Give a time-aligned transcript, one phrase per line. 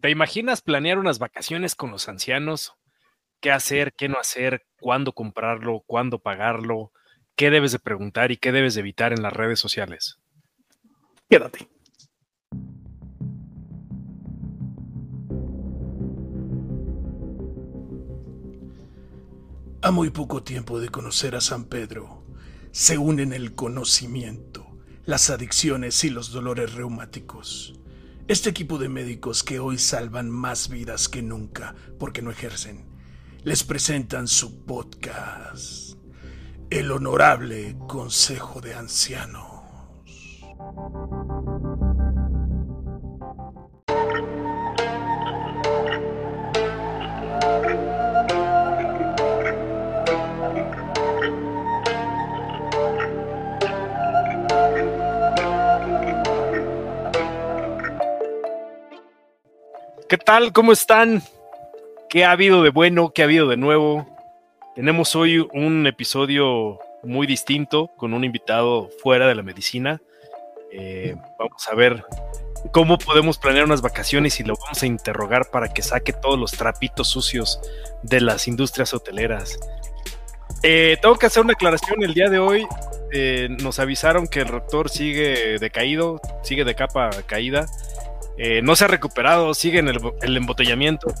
[0.00, 2.72] ¿Te imaginas planear unas vacaciones con los ancianos?
[3.40, 6.90] ¿Qué hacer, qué no hacer, cuándo comprarlo, cuándo pagarlo?
[7.36, 10.18] ¿Qué debes de preguntar y qué debes de evitar en las redes sociales?
[11.28, 11.68] Quédate.
[19.82, 22.24] A muy poco tiempo de conocer a San Pedro,
[22.70, 24.66] se unen el conocimiento,
[25.04, 27.74] las adicciones y los dolores reumáticos.
[28.30, 32.86] Este equipo de médicos que hoy salvan más vidas que nunca porque no ejercen,
[33.42, 35.98] les presentan su podcast,
[36.70, 39.50] El Honorable Consejo de Ancianos.
[60.10, 60.52] ¿Qué tal?
[60.52, 61.22] ¿Cómo están?
[62.08, 63.12] ¿Qué ha habido de bueno?
[63.14, 64.08] ¿Qué ha habido de nuevo?
[64.74, 70.02] Tenemos hoy un episodio muy distinto con un invitado fuera de la medicina.
[70.72, 72.04] Eh, vamos a ver
[72.72, 76.50] cómo podemos planear unas vacaciones y lo vamos a interrogar para que saque todos los
[76.50, 77.60] trapitos sucios
[78.02, 79.60] de las industrias hoteleras.
[80.64, 82.66] Eh, tengo que hacer una aclaración el día de hoy.
[83.12, 87.66] Eh, nos avisaron que el rector sigue decaído, sigue de capa caída.
[88.42, 91.12] Eh, no se ha recuperado, sigue en el, el embotellamiento.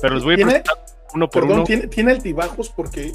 [0.00, 0.78] Pero los voy a presentar
[1.12, 1.66] uno por Perdón, uno.
[1.66, 3.12] Tiene, tiene altibajos porque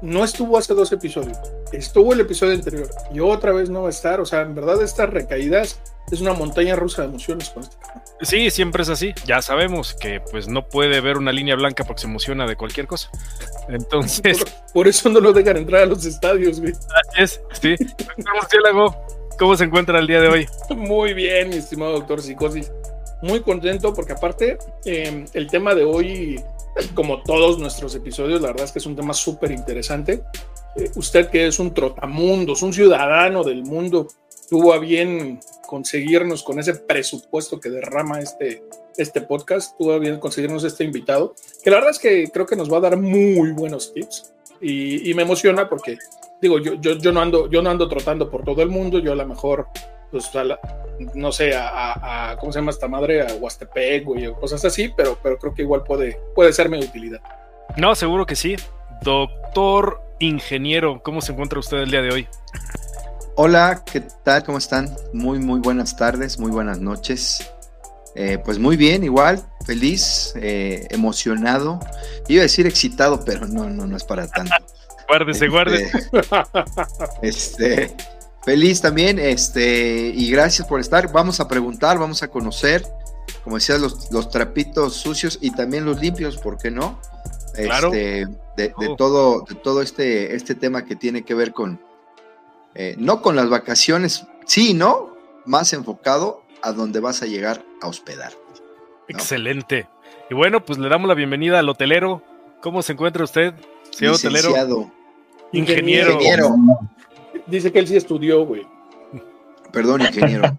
[0.00, 1.36] no estuvo hace dos episodios.
[1.72, 4.18] Estuvo el episodio anterior y otra vez no va a estar.
[4.20, 5.78] O sea, en verdad estas recaídas
[6.10, 7.76] es una montaña rusa de emociones con este.
[8.22, 9.12] Sí, siempre es así.
[9.26, 12.86] Ya sabemos que pues no puede ver una línea blanca porque se emociona de cualquier
[12.86, 13.10] cosa.
[13.68, 16.72] Entonces, Por, por eso no lo dejan entrar a los estadios, güey.
[16.72, 17.76] así es, sí.
[19.40, 20.46] ¿cómo se encuentra el día de hoy?
[20.76, 22.70] Muy bien, mi estimado doctor Psicosis.
[23.22, 26.40] Muy contento porque aparte eh, el tema de hoy,
[26.94, 30.22] como todos nuestros episodios, la verdad es que es un tema súper interesante.
[30.76, 34.08] Eh, usted que es un trotamundos, un ciudadano del mundo,
[34.50, 38.62] tuvo a bien conseguirnos con ese presupuesto que derrama este,
[38.98, 41.34] este podcast, tuvo a bien conseguirnos este invitado,
[41.64, 45.10] que la verdad es que creo que nos va a dar muy buenos tips y,
[45.10, 45.96] y me emociona porque
[46.40, 49.12] digo, yo, yo, yo, no ando, yo no ando trotando por todo el mundo, yo
[49.12, 49.66] a lo mejor,
[50.10, 50.60] pues, a la-
[51.14, 53.22] no sé, a, a- a- ¿cómo se llama esta madre?
[53.22, 56.86] A Huastepec, güey, o cosas así, pero, pero creo que igual puede, puede serme de
[56.86, 57.20] utilidad.
[57.76, 58.56] No, seguro que sí.
[59.02, 62.28] Doctor ingeniero, ¿cómo se encuentra usted el día de hoy?
[63.36, 64.44] Hola, ¿qué tal?
[64.44, 64.94] ¿Cómo están?
[65.14, 67.50] Muy, muy buenas tardes, muy buenas noches.
[68.16, 71.78] Eh, pues muy bien, igual, feliz, eh, emocionado.
[72.28, 74.52] Iba a decir excitado, pero no, no, no es para tanto.
[75.10, 75.90] Guárdese, guárdese.
[77.20, 77.96] Este, este,
[78.44, 81.12] feliz también, este, y gracias por estar.
[81.12, 82.86] Vamos a preguntar, vamos a conocer,
[83.42, 87.00] como decías, los, los trapitos sucios y también los limpios, ¿por qué no?
[87.54, 87.88] Claro.
[87.88, 88.26] Este,
[88.56, 88.94] de, de Oh.
[88.96, 91.80] todo, de todo este, este tema que tiene que ver con,
[92.76, 95.16] eh, no con las vacaciones, sí, ¿no?
[95.44, 98.32] Más enfocado a donde vas a llegar a hospedar.
[99.08, 99.88] Excelente.
[100.30, 102.22] Y bueno, pues le damos la bienvenida al hotelero.
[102.62, 103.54] ¿Cómo se encuentra usted,
[103.90, 104.92] señor hotelero?
[105.52, 106.12] Ingeniero.
[106.12, 106.56] ingeniero,
[107.46, 108.66] Dice que él sí estudió, güey.
[109.72, 110.56] perdón, ingeniero.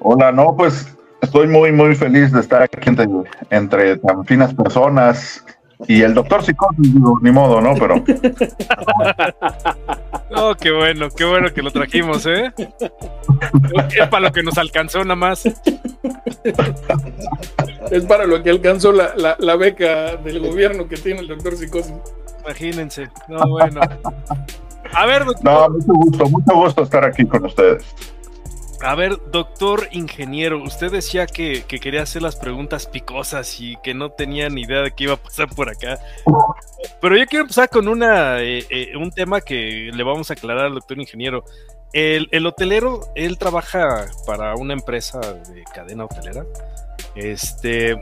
[0.00, 0.86] Hola, no, pues
[1.20, 3.06] estoy muy, muy feliz de estar aquí entre,
[3.50, 5.44] entre tan finas personas
[5.88, 7.74] y el doctor psicosis, digo, ni modo, ¿no?
[7.74, 7.96] Pero
[10.34, 12.52] Oh, qué bueno, qué bueno que lo trajimos, ¿eh?
[12.56, 15.44] Es para lo que nos alcanzó nada más.
[17.90, 21.56] Es para lo que alcanzó la, la, la beca del gobierno que tiene el doctor
[21.56, 21.94] Psicosis.
[22.46, 23.08] Imagínense.
[23.28, 23.80] No, bueno.
[24.92, 27.84] A ver, doctor, no, mucho gusto, mucho gusto estar aquí con ustedes.
[28.82, 33.94] a ver, doctor ingeniero, usted decía que, que quería hacer las preguntas picosas y que
[33.94, 35.98] no tenía ni idea de qué iba a pasar por acá.
[37.00, 40.66] Pero yo quiero empezar con una, eh, eh, un tema que le vamos a aclarar
[40.66, 41.44] al doctor ingeniero.
[41.92, 46.44] El, el hotelero, él trabaja para una empresa de cadena hotelera.
[47.16, 48.00] Este,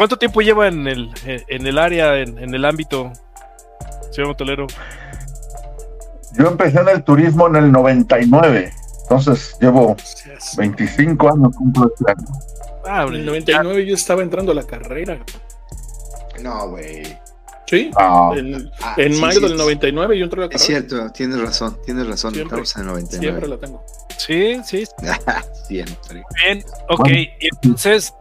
[0.00, 3.12] ¿cuánto tiempo lleva en el, en el área, en, en el ámbito,
[4.12, 4.66] señor hotelero?
[6.38, 9.94] Yo empecé en el turismo en el 99, entonces llevo
[10.56, 12.26] 25 años cumplo este año.
[12.86, 15.18] Ah, En el 99 yo estaba entrando a la carrera.
[16.42, 17.02] No, güey.
[17.66, 20.62] Sí, Ah, en, Ah, en sí, mayo sí, del 99 yo entré a la Es
[20.62, 20.80] carrera.
[20.88, 22.32] cierto, tienes razón, tienes razón.
[22.32, 23.48] Siempre, Estamos en el Siempre 99.
[23.48, 23.84] la tengo.
[24.16, 24.86] Sí, sí,
[25.68, 26.24] Siempre.
[26.46, 26.98] Bien, ok.
[27.00, 27.14] Bueno.
[27.18, 28.14] y entonces,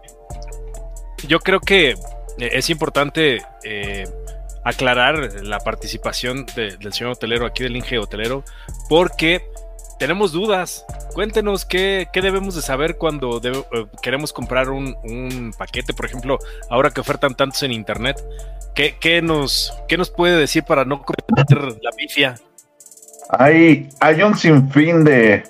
[1.28, 1.96] yo creo que eh,
[2.40, 4.08] es importante eh,
[4.64, 8.44] aclarar la participación de- del señor hotelero aquí del Inge Hotelero,
[8.88, 9.42] porque
[10.00, 10.86] tenemos dudas.
[11.14, 16.40] Cuéntenos qué, debemos de saber cuando eh, queremos comprar un, paquete, por ejemplo,
[16.70, 18.24] ahora que ofertan tantos en internet.
[18.76, 22.36] ¿Qué, nos, qué nos puede decir para no cometer la pifia?
[23.30, 25.44] Hay, hay un sinfín de,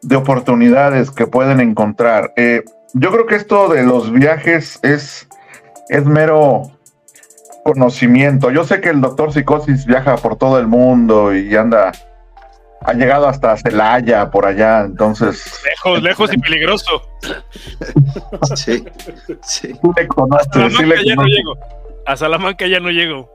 [0.00, 2.32] de oportunidades que pueden encontrar.
[2.94, 5.28] Yo creo que esto de los viajes es,
[5.88, 6.70] es mero
[7.64, 8.50] conocimiento.
[8.50, 11.92] Yo sé que el doctor Psicosis viaja por todo el mundo y anda,
[12.80, 15.60] ha llegado hasta Celaya, por allá, entonces...
[15.64, 17.02] Lejos, lejos y peligroso.
[18.54, 18.84] Sí,
[19.42, 19.74] sí.
[21.04, 21.58] ya no llego.
[22.06, 23.28] A Salamanca ya no llego.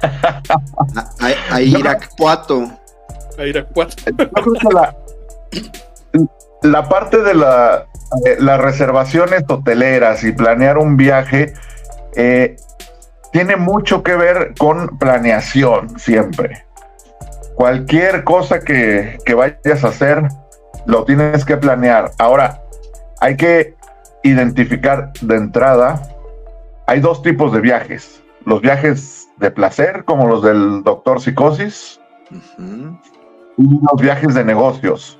[0.00, 2.70] a, a, Irapuato.
[3.38, 3.96] A Irapuato.
[4.72, 4.96] La,
[6.62, 7.86] la parte de la,
[8.24, 11.54] eh, las reservaciones hoteleras y planear un viaje
[12.16, 12.56] eh,
[13.32, 16.64] tiene mucho que ver con planeación siempre.
[17.56, 20.28] Cualquier cosa que, que vayas a hacer,
[20.86, 22.12] lo tienes que planear.
[22.18, 22.62] Ahora,
[23.20, 23.74] hay que
[24.22, 26.02] identificar de entrada,
[26.86, 28.22] hay dos tipos de viajes.
[28.44, 32.00] Los viajes de placer, como los del doctor Psicosis,
[33.56, 35.18] y los viajes de negocios.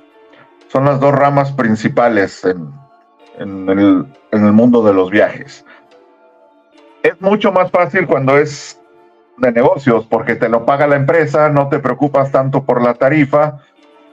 [0.71, 2.71] Son las dos ramas principales en,
[3.39, 3.69] en
[4.31, 5.65] el mundo de los viajes.
[7.03, 8.79] Es mucho más fácil cuando es
[9.37, 13.59] de negocios, porque te lo paga la empresa, no te preocupas tanto por la tarifa,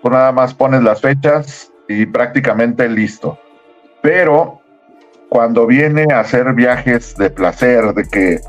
[0.00, 3.38] pues nada más pones las fechas y prácticamente listo.
[4.02, 4.60] Pero
[5.28, 8.40] cuando viene a hacer viajes de placer, de que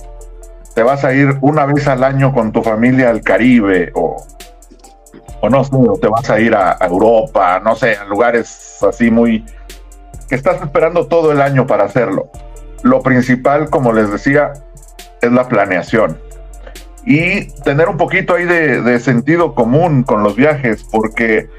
[0.74, 4.18] te vas a ir una vez al año con tu familia al Caribe o,
[5.42, 9.12] o no sé, o te vas a ir a, Europa, no sé, a lugares así
[9.12, 9.46] muy
[10.36, 12.30] estás esperando todo el año para hacerlo.
[12.82, 14.54] Lo principal, como les decía,
[15.22, 16.18] es la planeación
[17.06, 21.50] y tener un poquito ahí de, sentido común con los viajes, porque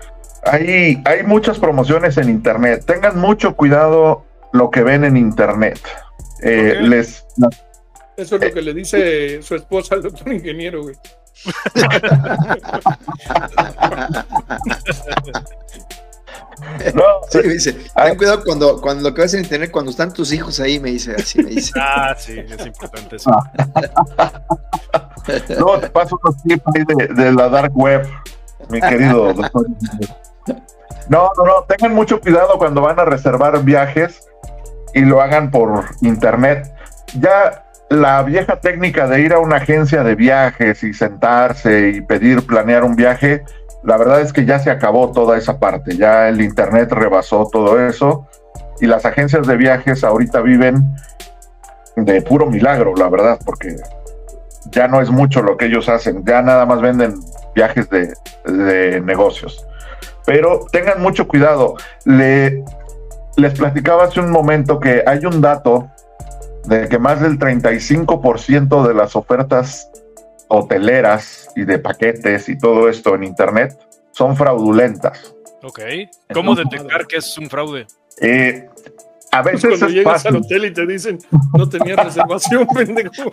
[0.44, 2.85] hay, hay muchas promociones en internet.
[2.87, 5.81] Tengan mucho cuidado lo que ven en internet.
[6.43, 7.26] Eh, les,
[8.17, 10.94] Eso es lo que le dice su esposa al doctor ingeniero, güey.
[16.94, 20.12] No, sí, me dice, ten cuidado cuando, cuando lo que ves en internet, cuando están
[20.12, 21.72] tus hijos ahí, me dice, así me dice.
[21.81, 23.31] Ah, sí, es importante eso.
[25.58, 26.84] no, te paso unos tips ahí
[27.14, 28.06] de, la dark web,
[28.69, 29.66] mi querido doctor.
[31.08, 34.26] No, no, no, tengan mucho cuidado cuando van a reservar viajes
[34.94, 36.72] y lo hagan por internet.
[37.20, 42.46] Ya la vieja técnica de ir a una agencia de viajes y sentarse y pedir
[42.46, 43.44] planear un viaje,
[43.84, 47.78] la verdad es que ya se acabó toda esa parte, ya el Internet rebasó todo
[47.86, 48.26] eso
[48.81, 50.96] y las agencias de viajes ahorita viven
[51.96, 53.76] de puro milagro, la verdad, porque
[54.70, 57.14] ya no es mucho lo que ellos hacen, ya nada más venden
[57.54, 59.66] viajes de, negocios.
[60.26, 61.76] Pero tengan mucho cuidado.
[62.04, 62.64] Le,
[63.37, 65.90] les platicaba hace un momento que hay un dato
[66.64, 69.90] de que más del 35% de las ofertas
[70.49, 73.79] hoteleras y de paquetes y todo esto en Internet
[74.12, 75.35] son fraudulentas.
[75.62, 75.81] Ok.
[76.32, 77.87] ¿Cómo detectar que es un fraude?
[78.20, 78.69] Eh,
[79.32, 81.19] a veces cuando llegas al hotel y te dicen
[81.56, 83.32] no tenía reservación, pendejo.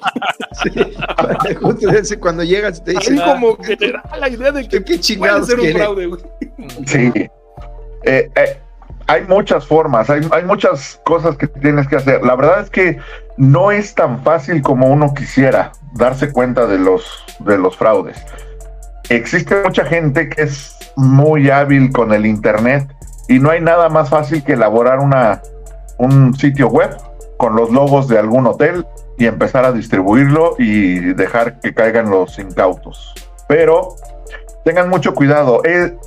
[0.64, 3.20] Sí, cuando llegas te dicen.
[3.20, 6.22] como que te da la idea de que ¿Qué puede ser un fraude, güey.
[6.88, 7.12] Sí.
[8.04, 8.60] Eh, eh,
[9.06, 12.24] hay muchas formas, hay, hay, muchas cosas que tienes que hacer.
[12.24, 12.98] La verdad es que
[13.38, 18.24] no es tan fácil como uno quisiera darse cuenta de los, de los fraudes.
[19.10, 22.88] Existe mucha gente que es muy hábil con el Internet
[23.28, 25.42] y no hay nada más fácil que elaborar una,
[25.98, 26.96] un sitio web
[27.38, 28.86] con los logos de algún hotel
[29.18, 33.14] y empezar a distribuirlo y dejar que caigan los incautos.
[33.48, 33.96] Pero
[34.64, 35.62] tengan mucho cuidado.
[35.64, 35.98] Eh,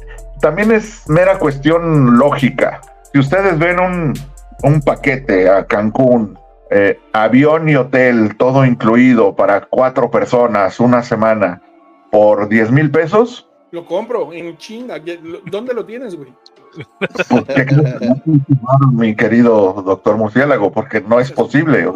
[0.41, 2.81] también es mera cuestión lógica.
[3.13, 4.15] Si ustedes ven un,
[4.63, 6.39] un paquete a Cancún,
[6.77, 11.63] eh, avión y hotel, todo incluido para cuatro personas, una semana,
[12.11, 13.49] por 10 mil pesos.
[13.71, 15.01] Lo compro en chinga.
[15.51, 16.33] ¿Dónde lo tienes, güey?
[18.93, 21.89] mi querido doctor Murciélago, porque no es posible.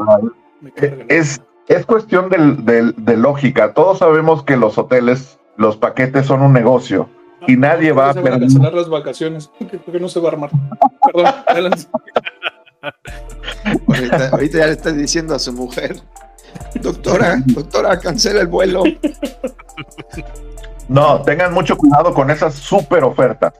[1.08, 3.74] es, es cuestión de lógica.
[3.74, 7.08] Todos sabemos que los hoteles, los paquetes son un negocio
[7.48, 8.50] y nadie va a perder.
[8.50, 9.50] las vacaciones,
[9.84, 10.50] porque no se va a armar.
[11.12, 11.72] Perdón,
[14.32, 15.96] ahorita, ya le está diciendo a su mujer,
[16.80, 18.84] doctora, doctora, cancela el vuelo.
[20.88, 23.52] No, tengan mucho cuidado con esas super ofertas.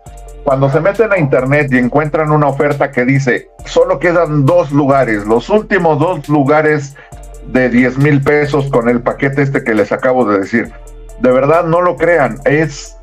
[0.44, 5.26] Cuando se meten a internet y encuentran una oferta que dice, solo quedan dos lugares,
[5.26, 6.96] los últimos dos lugares
[7.48, 10.72] de 10 mil pesos con el paquete este que les acabo de decir,
[11.20, 12.98] de verdad no lo crean, es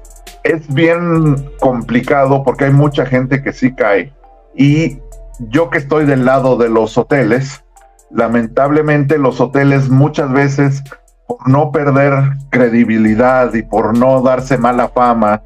[0.46, 4.14] es bien complicado porque hay mucha gente que sí cae.
[4.56, 5.00] Y
[5.40, 7.64] yo que estoy del lado de los hoteles,
[8.12, 10.84] lamentablemente los hoteles muchas veces
[11.28, 12.14] por no perder
[12.50, 15.42] credibilidad y por no darse mala fama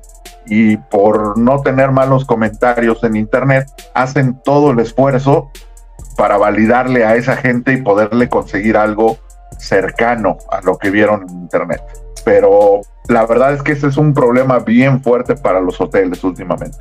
[0.46, 5.50] y por no tener malos comentarios en internet, hacen todo el esfuerzo
[6.18, 9.18] para validarle a esa gente y poderle conseguir algo
[9.58, 11.82] cercano a lo que vieron en internet.
[12.26, 16.78] Pero la verdad es que ese es un problema bien fuerte para los hoteles últimamente.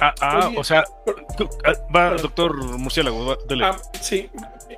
[0.00, 0.84] Ah, ah o sea,
[1.64, 3.64] ah, va, doctor Murciélago, dele.
[3.64, 4.30] Ah, sí,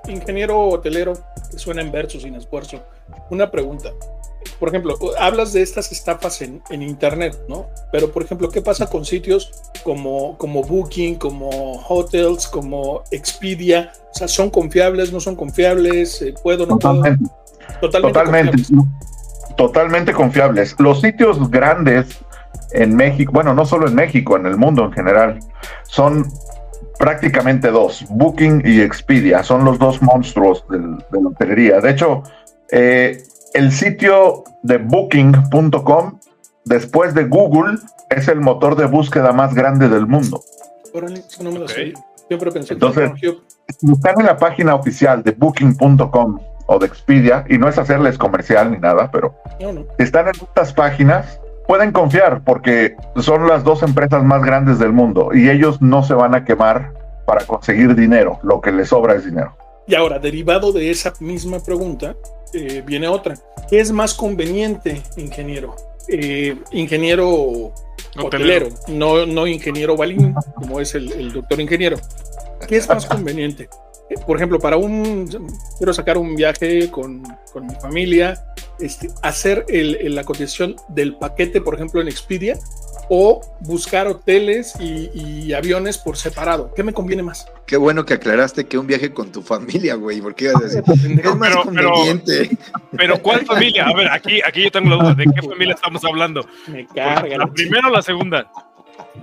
[0.08, 1.14] ingeniero hotelero,
[1.50, 2.82] que suena en verso sin esfuerzo.
[3.30, 3.90] Una pregunta.
[4.58, 7.66] Por ejemplo, hablas de estas estafas en, en, internet, ¿no?
[7.92, 9.52] Pero, por ejemplo, ¿qué pasa con sitios
[9.84, 11.48] como, como Booking, como
[11.88, 13.92] Hotels, como Expedia?
[14.12, 16.22] O sea, ¿son confiables, no son confiables?
[16.22, 17.28] Eh, ¿Puedo, no Totalmente.
[17.28, 17.80] puedo?
[17.80, 18.12] Totalmente.
[18.12, 18.62] Totalmente.
[19.56, 20.74] Totalmente confiables.
[20.78, 22.18] Los sitios grandes
[22.72, 25.38] en México, bueno, no solo en México, en el mundo en general,
[25.84, 26.26] son
[26.98, 31.80] prácticamente dos, Booking y Expedia, son los dos monstruos de la hotelería.
[31.80, 32.22] De hecho,
[32.70, 33.22] eh,
[33.54, 36.18] el sitio de booking.com,
[36.64, 37.78] después de Google,
[38.08, 40.42] es el motor de búsqueda más grande del mundo.
[42.70, 43.10] Entonces,
[43.68, 48.70] están en la página oficial de booking.com o de Expedia, y no es hacerles comercial
[48.70, 49.34] ni nada, pero
[49.98, 55.30] están en estas páginas, pueden confiar porque son las dos empresas más grandes del mundo
[55.32, 56.92] y ellos no se van a quemar
[57.26, 59.56] para conseguir dinero, lo que les sobra es dinero.
[59.86, 62.14] Y ahora, derivado de esa misma pregunta,
[62.52, 63.34] eh, viene otra.
[63.68, 65.74] ¿Qué es más conveniente, ingeniero?
[66.08, 67.72] Eh, ingeniero
[68.22, 71.96] hotelero, no, no ingeniero balín, como es el, el doctor ingeniero.
[72.68, 73.68] ¿Qué es más conveniente?
[74.26, 75.26] Por ejemplo, para un,
[75.78, 78.42] quiero sacar un viaje con, con mi familia,
[78.80, 82.58] este, hacer el, la cotización del paquete, por ejemplo, en Expedia,
[83.08, 86.72] o buscar hoteles y, aviones por separado.
[86.74, 87.46] ¿Qué me conviene más?
[87.66, 90.82] Qué bueno que aclaraste que un viaje con tu familia, güey, porque ibas a decir,
[91.22, 92.56] es más conveniente.
[92.96, 93.86] Pero, ¿cuál familia?
[93.86, 96.46] A ver, aquí, aquí yo tengo la duda, ¿de qué familia estamos hablando?
[96.68, 97.36] Me carga.
[97.36, 98.50] ¿La primera o la segunda?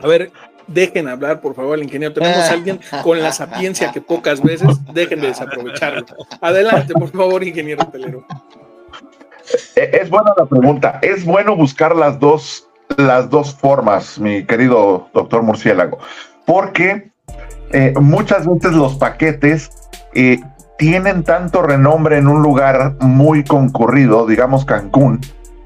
[0.02, 0.32] A ver,
[0.70, 2.14] dejen hablar, por favor, al ingeniero.
[2.14, 6.06] Tenemos a alguien con la sapiencia que pocas veces dejen de desaprovecharlo.
[6.42, 8.26] Adelante, por favor, ingeniero hotelero.
[9.76, 11.00] Eh, es buena la pregunta.
[11.02, 16.00] Es bueno buscar las dos, las dos formas, mi querido doctor Murciélago,
[16.46, 17.12] porque
[17.72, 19.72] eh, muchas veces los paquetes
[20.14, 20.40] eh,
[20.78, 25.20] tienen tanto renombre en un lugar muy concurrido, digamos Cancún,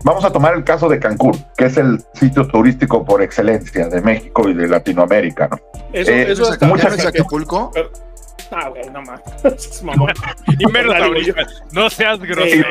[0.03, 4.01] Vamos a tomar el caso de Cancún, que es el sitio turístico por excelencia de
[4.01, 5.59] México y de Latinoamérica, ¿no?
[5.93, 7.07] Eso, eh, eso es mucha gente...
[7.07, 7.71] Acapulco.
[8.51, 9.21] Ah, güey, no más.
[10.59, 11.41] y menos ahorita.
[11.71, 12.67] No seas grosero.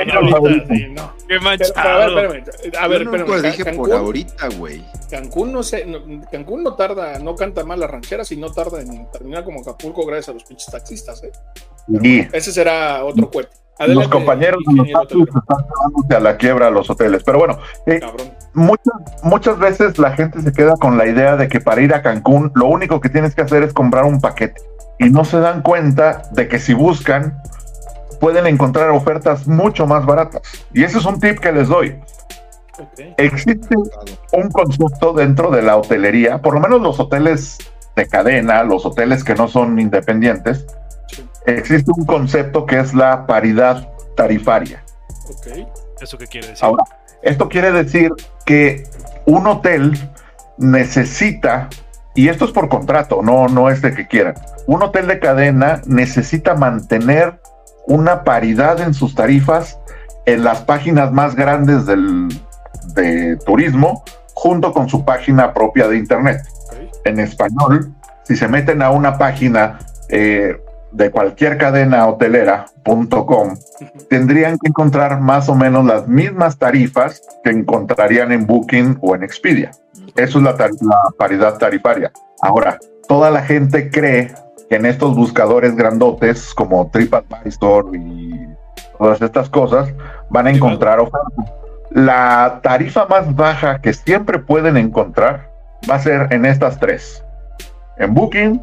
[0.68, 1.12] Sí, no.
[1.28, 1.88] Qué manchado.
[1.88, 2.76] a ver, espérame.
[2.78, 3.28] A ver, espérame.
[3.28, 4.84] Yo dije por ahorita, güey.
[5.10, 5.86] Cancún no sé,
[6.30, 10.06] Cancún no tarda, no canta mal las rancheras y no tarda en terminar como Acapulco
[10.06, 12.28] gracias a los pinches taxistas, ¿eh?
[12.32, 13.30] Ese será otro
[13.88, 17.22] los compañeros están a la quiebra a los hoteles.
[17.24, 18.00] Pero bueno, eh,
[18.54, 22.02] muchas, muchas veces la gente se queda con la idea de que para ir a
[22.02, 24.60] Cancún lo único que tienes que hacer es comprar un paquete.
[24.98, 27.40] Y no se dan cuenta de que si buscan,
[28.20, 30.42] pueden encontrar ofertas mucho más baratas.
[30.72, 31.98] Y ese es un tip que les doy.
[33.16, 33.74] Existe
[34.32, 37.58] un concepto dentro de la hotelería, por lo menos los hoteles
[37.96, 40.66] de cadena, los hoteles que no son independientes,
[41.46, 44.82] existe un concepto que es la paridad tarifaria.
[45.28, 45.68] Ok,
[46.00, 46.64] ¿eso qué quiere decir?
[46.64, 46.84] Ahora,
[47.22, 48.12] esto quiere decir
[48.44, 48.84] que
[49.26, 49.98] un hotel
[50.58, 51.68] necesita,
[52.14, 54.34] y esto es por contrato, no, no es de que quieran,
[54.66, 57.40] un hotel de cadena necesita mantener
[57.86, 59.78] una paridad en sus tarifas
[60.26, 62.28] en las páginas más grandes del,
[62.94, 66.42] de turismo junto con su página propia de internet.
[67.04, 70.61] En español, si se meten a una página eh,
[70.92, 73.56] de cualquier cadena hotelera.com
[74.08, 79.22] tendrían que encontrar más o menos las mismas tarifas que encontrarían en Booking o en
[79.22, 79.70] Expedia.
[80.16, 80.56] Eso es la,
[81.16, 82.12] paridad tarifaria.
[82.42, 84.34] Ahora, toda la gente cree
[84.68, 88.46] que en estos buscadores grandotes como TripAdvisor y
[88.98, 89.88] todas estas cosas
[90.28, 91.54] van a encontrar ofertas.
[91.90, 95.50] La tarifa más baja que siempre pueden encontrar
[95.90, 97.24] va a ser en estas tres.
[97.98, 98.62] En Booking,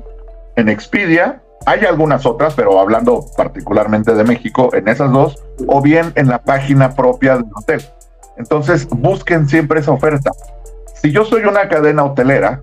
[0.56, 6.12] en Expedia hay algunas otras, pero hablando particularmente de México, en esas dos, o bien
[6.16, 7.84] en la página propia del hotel.
[8.38, 10.32] Entonces, busquen siempre esa oferta.
[10.96, 12.62] Si yo soy una cadena hotelera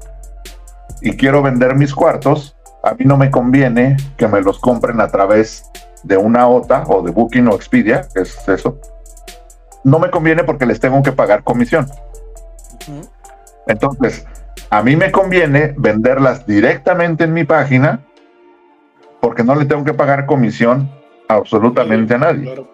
[1.00, 5.06] y quiero vender mis cuartos, a mí no me conviene que me los compren a
[5.06, 5.70] través
[6.02, 8.80] de una OTA o de Booking o Expedia, que es eso.
[9.84, 11.86] No me conviene porque les tengo que pagar comisión.
[13.68, 14.26] Entonces,
[14.68, 18.00] a mí me conviene venderlas directamente en mi página
[19.26, 20.88] porque no le tengo que pagar comisión
[21.26, 22.64] absolutamente a nadie.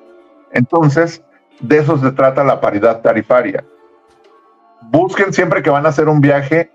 [0.52, 1.24] Entonces,
[1.60, 3.64] de eso se trata la paridad tarifaria.
[4.90, 6.70] Busquen siempre que van a hacer un viaje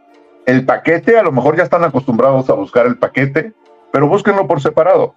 [0.48, 3.54] el paquete, a lo mejor ya están acostumbrados a buscar el paquete,
[3.92, 5.14] pero búsquenlo por separado.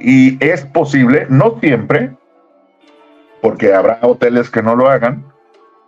[0.00, 2.16] Y es posible, no siempre,
[3.40, 5.32] porque habrá hoteles que no lo hagan,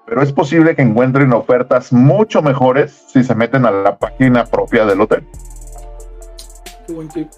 [0.06, 4.86] pero es posible que encuentren ofertas mucho mejores si se meten a la página propia
[4.86, 5.26] del hotel.
[6.86, 7.28] Qué buen tip.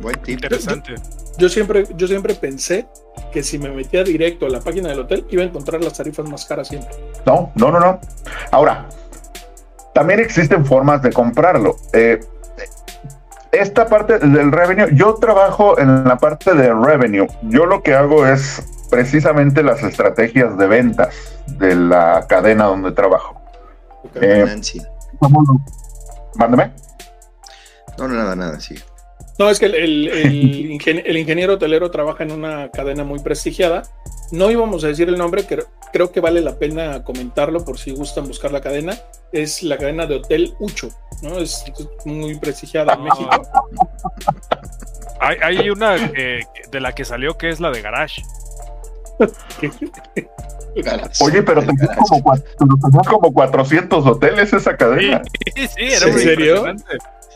[0.00, 0.42] Buen tip.
[0.42, 0.94] Interesante.
[1.38, 2.86] Yo siempre, yo siempre pensé
[3.32, 6.28] que si me metía directo a la página del hotel iba a encontrar las tarifas
[6.28, 6.94] más caras siempre.
[7.24, 8.00] No, no, no, no.
[8.50, 8.88] Ahora,
[9.94, 11.76] también existen formas de comprarlo.
[11.92, 12.20] Eh,
[13.52, 17.26] esta parte del revenue, yo trabajo en la parte de revenue.
[17.42, 21.14] Yo lo que hago es precisamente las estrategias de ventas
[21.58, 23.40] de la cadena donde trabajo.
[24.14, 24.46] Eh,
[26.34, 26.72] Mándame.
[27.98, 28.74] No, no, nada, nada, sí.
[29.38, 30.08] No, es que el, el,
[31.06, 33.82] el, ingeniero hotelero trabaja en una cadena muy prestigiada.
[34.30, 37.92] No íbamos a decir el nombre, pero creo que vale la pena comentarlo por si
[37.92, 38.96] gustan buscar la cadena.
[39.32, 40.90] Es la cadena de Hotel Ucho,
[41.22, 41.38] ¿no?
[41.38, 41.64] Es
[42.04, 43.30] muy prestigiada en México.
[45.24, 46.40] Hay, hay una eh,
[46.72, 48.22] de la que salió que es la de Garage.
[51.20, 55.22] Oye, pero tenía como, como 400 hoteles esa cadena.
[55.54, 56.64] Sí, sí, era ¿En serio?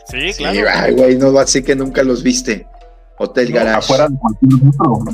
[0.09, 0.55] Sí, claro.
[0.55, 2.65] Sí, ay, güey, no, así que nunca los viste.
[3.17, 3.77] Hotel Garage.
[3.77, 5.11] Afuera de cualquier otro, ¿no?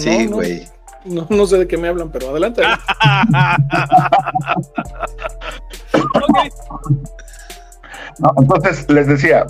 [0.00, 0.66] Sí, güey.
[1.04, 2.62] No, no, sé de qué me hablan, pero adelante.
[8.38, 9.44] entonces, les decía,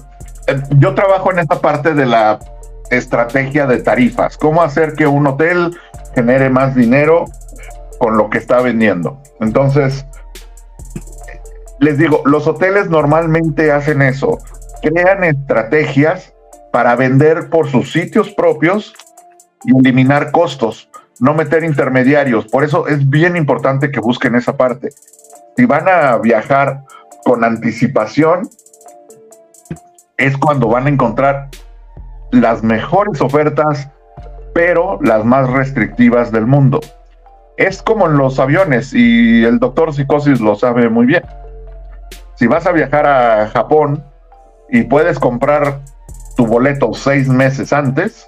[0.48, 2.40] eh, yo trabajo en esta parte de la
[2.90, 4.36] estrategia de tarifas.
[4.36, 5.78] ¿Cómo hacer que un hotel
[6.14, 7.26] genere más dinero
[7.98, 9.22] con lo que está vendiendo?
[9.40, 10.04] Entonces,
[11.78, 14.38] les digo, los hoteles normalmente hacen eso.
[14.84, 16.34] Crean estrategias
[16.72, 18.94] para vender por sus sitios propios
[19.64, 20.88] y eliminar costos
[21.20, 22.46] no meter intermediarios.
[22.46, 24.90] Por eso es bien importante que busquen esa parte.
[25.56, 26.82] Si van a viajar
[27.24, 28.48] con anticipación,
[30.16, 31.48] es cuando van a encontrar
[32.30, 33.88] las mejores ofertas,
[34.52, 36.80] pero las más restrictivas del mundo.
[37.56, 41.22] Es como en los aviones y el doctor Psicosis lo sabe muy bien.
[42.34, 44.02] Si vas a viajar a Japón
[44.70, 45.80] y puedes comprar
[46.36, 48.26] tu boleto seis meses antes,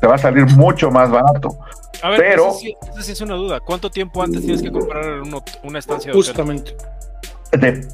[0.00, 1.58] te va a salir mucho más barato.
[2.02, 3.60] A ver, pero, sí, es una duda.
[3.60, 5.22] ¿Cuánto tiempo antes tienes que comprar
[5.62, 6.76] una estancia de Justamente.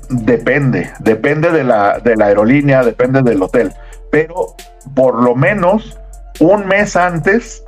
[0.09, 3.73] depende, depende de la, de la aerolínea, depende del hotel.
[4.11, 4.57] Pero
[4.95, 5.97] por lo menos
[6.41, 7.65] un mes antes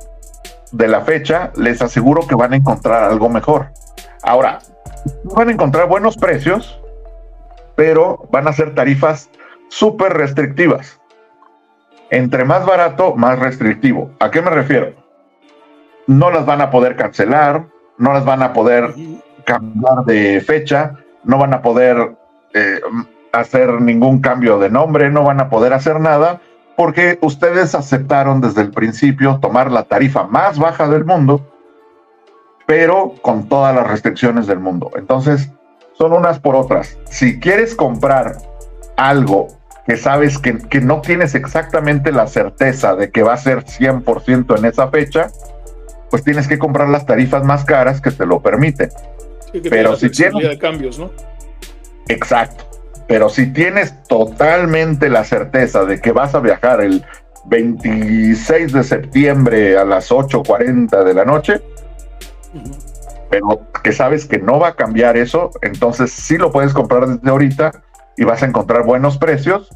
[0.71, 3.69] de la fecha, les aseguro que van a encontrar algo mejor.
[4.23, 4.59] Ahora,
[5.23, 6.79] van a encontrar buenos precios,
[7.75, 9.29] pero van a ser tarifas
[9.69, 10.99] súper restrictivas.
[12.09, 14.11] Entre más barato, más restrictivo.
[14.19, 15.03] ¿A qué me refiero?
[16.07, 17.65] no las van a poder cancelar,
[17.97, 18.93] no las van a poder
[19.45, 22.15] cambiar de fecha, no van a poder
[22.53, 22.79] eh,
[23.31, 26.41] hacer ningún cambio de nombre, no van a poder hacer nada,
[26.75, 31.41] porque ustedes aceptaron desde el principio tomar la tarifa más baja del mundo,
[32.65, 34.91] pero con todas las restricciones del mundo.
[34.95, 35.49] Entonces,
[35.93, 36.97] son unas por otras.
[37.05, 38.37] Si quieres comprar
[38.97, 39.47] algo
[39.85, 44.57] que sabes que, que no tienes exactamente la certeza de que va a ser 100%
[44.57, 45.29] en esa fecha,
[46.09, 48.89] pues tienes que comprar las tarifas más caras que te lo permiten.
[49.69, 51.11] Pero si tienes de cambios, ¿no?
[52.07, 52.65] Exacto.
[53.07, 57.05] Pero si tienes totalmente la certeza de que vas a viajar el
[57.45, 61.61] 26 de septiembre a las 8:40 de la noche,
[63.29, 67.29] pero que sabes que no va a cambiar eso, entonces sí lo puedes comprar desde
[67.29, 67.83] ahorita
[68.17, 69.69] y vas a encontrar buenos precios.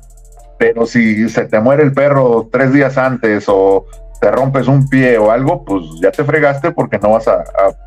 [0.58, 3.86] Pero si se te muere el perro tres días antes o
[4.20, 7.44] te rompes un pie o algo, pues ya te fregaste porque no vas a,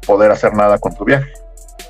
[0.07, 1.31] poder hacer nada con tu viaje.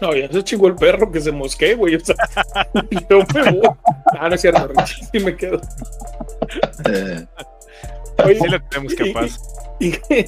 [0.01, 1.97] No, ya se chingó el perro que se mosquee, güey.
[1.97, 2.17] O sea,
[3.11, 3.71] yo me voy.
[4.19, 5.61] Ah, no es cierto, Richie, sí me quedo.
[6.87, 7.27] Eh.
[8.25, 9.39] Oye, sí lo tenemos capaz.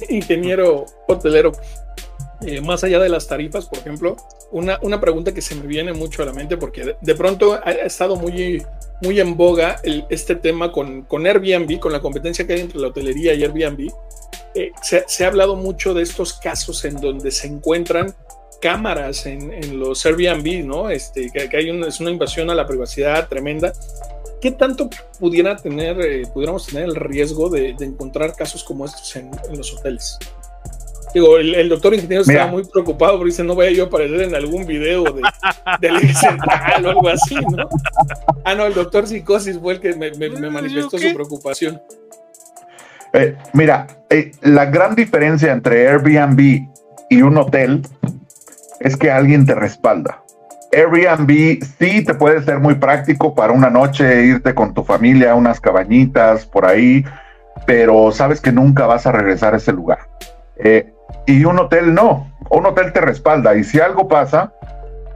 [0.09, 1.51] Ingeniero hotelero,
[2.45, 4.15] eh, más allá de las tarifas, por ejemplo,
[4.51, 7.71] una, una pregunta que se me viene mucho a la mente porque de, pronto ha,
[7.71, 8.63] estado muy,
[9.01, 12.87] muy en boga este tema con, con, Airbnb, con la competencia que hay entre la
[12.87, 13.91] hotelería y Airbnb.
[14.55, 18.13] Eh, se, ha hablado mucho de estos casos en donde se encuentran
[18.61, 20.89] cámaras en, los Airbnb, ¿no?
[20.89, 23.73] Este, que, hay una, es una invasión a la privacidad tremenda.
[24.39, 29.31] ¿Qué tanto pudiera tener, eh, pudiéramos tener el riesgo de, encontrar casos como estos en
[29.57, 30.19] los hoteles?
[31.13, 34.35] Digo, el, doctor ingeniero estaba muy preocupado porque dice, no vaya yo a aparecer en
[34.35, 35.21] algún video de,
[35.79, 37.69] del central o algo así, ¿no?
[38.43, 40.11] Ah, no, el doctor psicosis fue el que me,
[40.49, 41.79] manifestó su preocupación.
[43.13, 46.67] Eh, mira, eh, la gran diferencia entre Airbnb
[47.09, 47.83] y un hotel
[48.79, 50.23] es que alguien te respalda.
[50.71, 55.35] Airbnb sí te puede ser muy práctico para una noche, irte con tu familia a
[55.35, 57.05] unas cabañitas por ahí,
[57.67, 59.99] pero sabes que nunca vas a regresar a ese lugar.
[60.57, 60.92] Eh,
[61.25, 64.53] y un hotel no, un hotel te respalda y si algo pasa,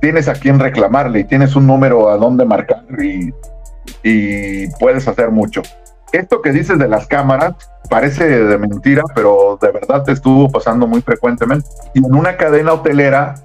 [0.01, 3.33] tienes a quien reclamarle y tienes un número a dónde marcar y,
[4.79, 5.61] puedes hacer mucho.
[6.13, 7.55] Esto que dices de las cámaras
[7.89, 11.67] parece de mentira, pero de verdad te estuvo pasando muy frecuentemente.
[11.93, 13.35] Y en una cadena hotelera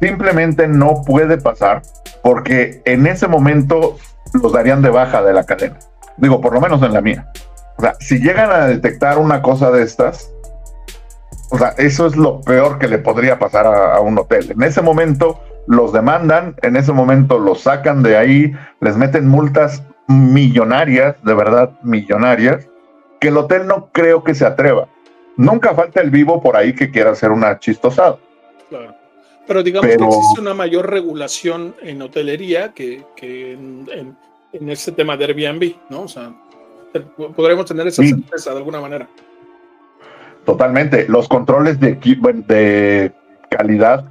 [0.00, 1.82] simplemente no puede pasar
[2.22, 3.96] porque en ese momento
[4.40, 5.78] los darían de baja de la cadena.
[6.16, 7.26] Digo, por lo menos en la mía.
[7.76, 10.30] O sea, si llegan a detectar una cosa de estas,
[11.50, 14.52] o sea, eso es lo peor que le podría pasar a, un hotel.
[14.52, 19.82] En ese momento los demandan, en ese momento los sacan de ahí, les meten multas
[20.06, 22.68] millonarias, de verdad millonarias,
[23.20, 24.88] que el hotel no creo que se atreva.
[25.36, 28.18] Nunca falta el vivo por ahí que quiera hacer una chistosada.
[28.68, 28.94] Claro.
[29.46, 34.16] Pero digamos que existe una mayor regulación en hotelería que, en,
[34.52, 36.02] este tema de Airbnb, ¿no?
[36.02, 36.32] O sea,
[37.34, 39.08] podremos tener esa certeza de alguna manera.
[40.50, 41.06] Totalmente.
[41.08, 43.12] Los controles de,
[43.50, 44.04] calidad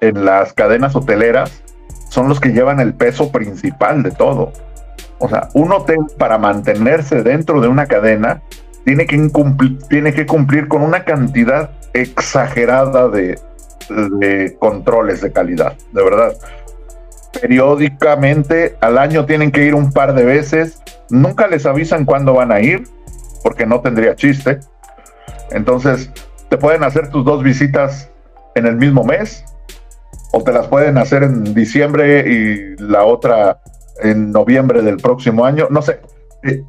[0.00, 1.62] en las cadenas hoteleras
[2.08, 4.52] son los que llevan el peso principal de todo.
[5.20, 8.42] O sea, un hotel para mantenerse dentro de una cadena
[8.84, 13.38] tiene que, cumplir, tiene que cumplir con una cantidad exagerada de,
[14.18, 16.32] de controles de calidad, de verdad.
[17.40, 22.50] Periódicamente al año tienen que ir un par de veces, nunca les avisan cuándo van
[22.50, 22.82] a ir,
[23.44, 24.58] porque no tendría chiste.
[25.50, 26.10] Entonces,
[26.48, 28.10] te pueden hacer tus dos visitas
[28.54, 29.44] en el mismo mes,
[30.32, 33.60] o te las pueden hacer en diciembre y la otra
[34.02, 35.68] en noviembre del próximo año.
[35.70, 36.00] No sé.
[36.44, 36.62] Eh,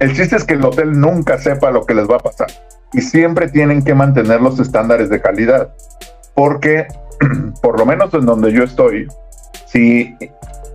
[0.00, 2.48] el chiste es que el hotel nunca sepa lo que les va a pasar
[2.92, 5.74] y siempre tienen que mantener los estándares de calidad,
[6.34, 6.86] porque
[7.62, 9.08] por lo menos en donde yo estoy,
[9.66, 10.14] si,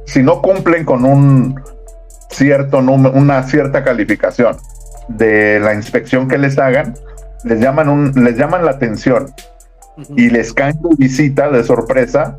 [0.05, 1.61] si no cumplen con un
[2.29, 4.57] cierto número, una cierta calificación
[5.07, 6.95] de la inspección que les hagan,
[7.47, 9.33] les llaman, un, les llaman la atención
[10.15, 12.37] y les caen de visita de sorpresa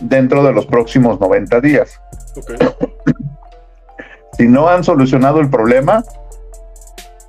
[0.00, 2.00] dentro de los próximos 90 días.
[4.36, 6.04] si no han solucionado el problema,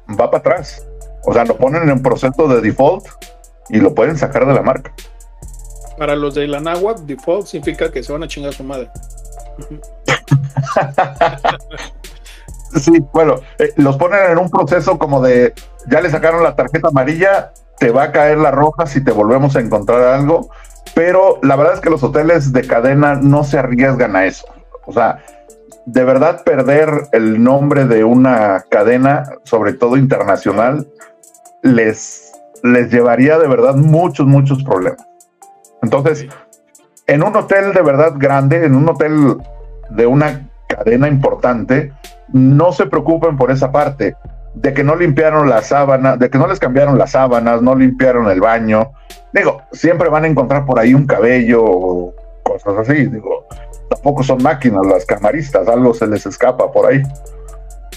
[0.10, 0.86] va para atrás.
[1.26, 3.06] O sea, lo ponen en proceso de default
[3.70, 4.94] y lo pueden sacar de la marca.
[5.98, 8.90] Para los de la náhuatl, default significa que se van a chingar a su madre.
[12.76, 15.54] sí, bueno, eh, los ponen en un proceso como de
[15.88, 19.56] ya le sacaron la tarjeta amarilla, te va a caer la roja si te volvemos
[19.56, 20.50] a encontrar algo,
[20.94, 24.46] pero la verdad es que los hoteles de cadena no se arriesgan a eso.
[24.86, 25.20] O sea,
[25.86, 30.88] de verdad perder el nombre de una cadena, sobre todo internacional,
[31.64, 32.32] les,
[32.64, 35.06] les llevaría de verdad muchos, muchos problemas.
[35.82, 36.28] Entonces,
[37.08, 39.38] en un hotel de verdad grande, en un hotel
[39.90, 41.92] de una cadena importante,
[42.34, 44.16] no se preocupen por esa parte
[44.54, 48.30] de que no limpiaron las sábanas, de que no les cambiaron las sábanas, no limpiaron
[48.30, 48.92] el baño.
[49.34, 52.14] Digo, siempre van a encontrar por ahí un cabello o
[52.44, 53.06] cosas así.
[53.06, 53.48] Digo,
[53.90, 57.02] tampoco son máquinas las camaristas, algo se les escapa por ahí.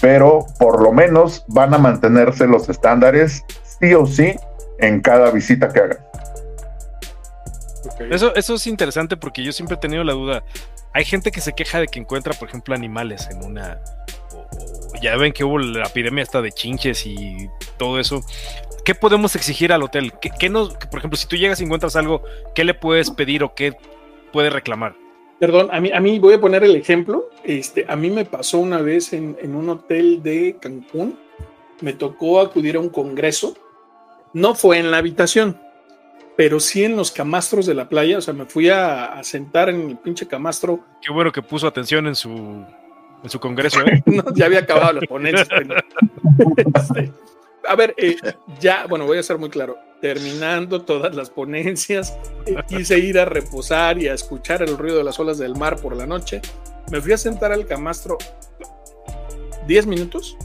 [0.01, 3.43] Pero por lo menos van a mantenerse los estándares
[3.79, 4.35] sí o sí
[4.79, 5.97] en cada visita que hagan.
[8.09, 10.43] Eso, eso es interesante porque yo siempre he tenido la duda.
[10.93, 13.79] Hay gente que se queja de que encuentra, por ejemplo, animales en una.
[15.03, 18.23] Ya ven que hubo la epidemia esta de chinches y todo eso.
[18.85, 20.13] ¿Qué podemos exigir al hotel?
[20.19, 22.23] ¿Qué, nos, por ejemplo, si tú llegas y encuentras algo,
[22.55, 23.75] ¿qué le puedes pedir o qué
[24.31, 24.95] puede reclamar?
[25.39, 27.29] Perdón, a mí, a mí voy a poner el ejemplo.
[27.43, 31.19] Este, a mí me pasó una vez en, en un hotel de Cancún.
[31.81, 33.55] Me tocó acudir a un congreso.
[34.31, 35.59] No fue en la habitación,
[36.37, 38.17] pero sí en los camastros de la playa.
[38.17, 40.79] O sea, me fui a, sentar en el pinche camastro.
[41.01, 42.65] Qué bueno que puso atención en su,
[43.23, 43.79] en su congreso.
[43.81, 44.03] ¿eh?
[44.35, 45.47] ya había acabado la ponencia.
[46.57, 47.11] Este,
[47.67, 48.17] a ver, eh,
[48.59, 49.77] ya, bueno, voy a ser muy claro.
[50.01, 55.03] Terminando todas las ponencias, eh, quise ir a reposar y a escuchar el ruido de
[55.05, 56.41] las olas del mar por la noche.
[56.91, 58.17] Me fui a sentar al camastro
[59.65, 60.37] 10 minutos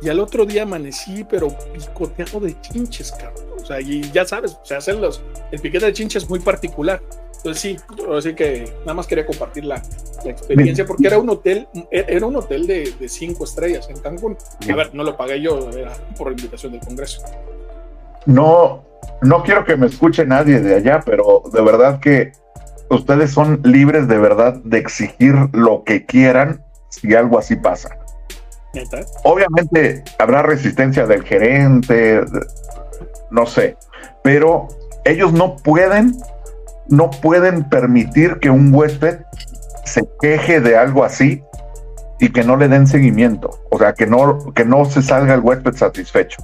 [0.00, 3.50] y al otro día amanecí, pero picoteado de chinches, cabrón.
[3.62, 5.22] O sea, y ya sabes, se hacen los.
[5.52, 7.02] El piquete de chinches es muy particular.
[7.40, 7.76] Entonces sí,
[8.14, 9.82] así que nada más quería compartir la,
[10.24, 14.36] experiencia porque era un hotel, era un hotel de, cinco estrellas en Cancún.
[14.70, 17.22] A ver, no lo pagué yo, era por invitación del Congreso.
[18.26, 18.84] No,
[19.22, 22.32] no quiero que me escuche nadie de allá, pero de verdad que
[22.90, 27.96] ustedes son libres de verdad de exigir lo que quieran si algo así pasa.
[29.24, 32.20] Obviamente habrá resistencia del gerente,
[33.30, 33.76] no sé,
[34.22, 34.68] pero
[35.04, 36.14] ellos no pueden,
[36.90, 39.20] no pueden permitir que un huésped
[39.84, 41.42] se queje de algo así
[42.18, 45.40] y que no le den seguimiento, o sea, que no, que no se salga el
[45.40, 46.42] huésped satisfecho.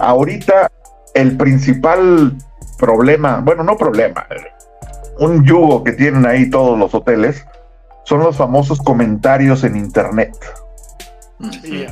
[0.00, 0.70] Ahorita
[1.14, 2.36] el principal
[2.78, 4.26] problema, bueno, no problema,
[5.18, 7.46] un yugo que tienen ahí todos los hoteles
[8.04, 10.34] son los famosos comentarios en internet.
[11.62, 11.86] Sí,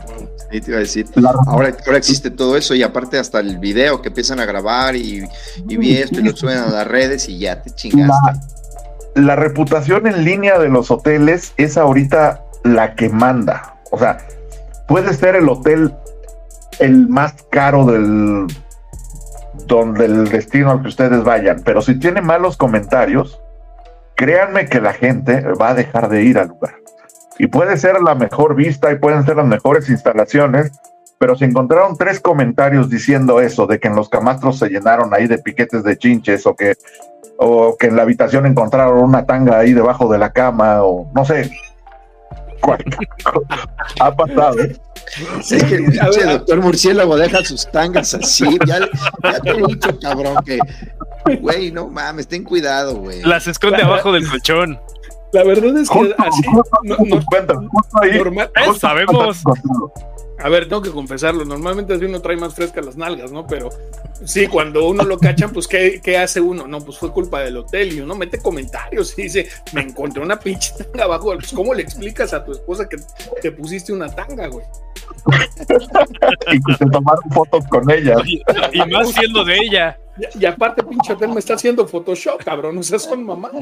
[0.61, 1.07] te iba a decir.
[1.47, 5.25] Ahora, ahora existe todo eso y aparte hasta el video que empiezan a grabar y,
[5.69, 8.13] y esto y lo suben a las redes y ya te chingaste.
[9.15, 13.77] La, reputación en línea de los hoteles es ahorita la que manda.
[13.91, 14.19] O sea,
[14.87, 15.95] puede ser el hotel
[16.79, 18.47] el más caro del
[19.67, 23.41] donde el destino al que ustedes vayan, pero si tiene malos comentarios,
[24.15, 26.77] créanme que la gente va a dejar de ir al lugar
[27.39, 30.73] y puede ser la mejor vista y pueden ser las mejores instalaciones,
[31.19, 35.27] pero si encontraron tres comentarios diciendo eso, de que en los camastros se llenaron ahí
[35.27, 36.75] de piquetes de chinches o que,
[37.39, 41.25] o que en la habitación encontraron una tanga ahí debajo de la cama o no
[41.25, 41.51] sé,
[44.01, 44.57] ha pasado.
[45.43, 48.59] Sí, que el doctor Murciélago deja sus tangas así.
[48.67, 48.81] Ya,
[49.23, 50.59] ya te he dicho, cabrón, que,
[51.41, 53.23] güey, no mames, ten cuidado, güey.
[53.23, 54.79] Las esconde abajo del colchón.
[55.33, 56.43] La verdad es que así.
[56.85, 56.97] No,
[58.17, 59.43] normal, sabemos.
[60.41, 61.45] A ver, tengo que confesarlo.
[61.45, 63.47] Normalmente así uno trae más fresca las nalgas, ¿no?
[63.47, 63.71] Pero
[64.25, 66.69] sí, cuando uno lo cachan, pues ¿qué, ¿qué, hace uno?
[66.69, 70.39] No, pues fue culpa del hotel y uno mete comentarios y dice, me encontré una
[70.39, 71.35] pinche tanga abajo.
[71.35, 72.99] Pues, ¿Cómo le explicas a tu esposa que
[73.43, 74.65] te pusiste una tanga, güey?
[76.53, 78.17] y que se tomaron fotos con ella.
[78.25, 78.43] Y,
[78.91, 79.99] más siendo de ella.
[80.39, 82.79] Y, aparte, pinche hotel me está haciendo Photoshop, cabrón.
[82.79, 83.53] O sea, son mamás.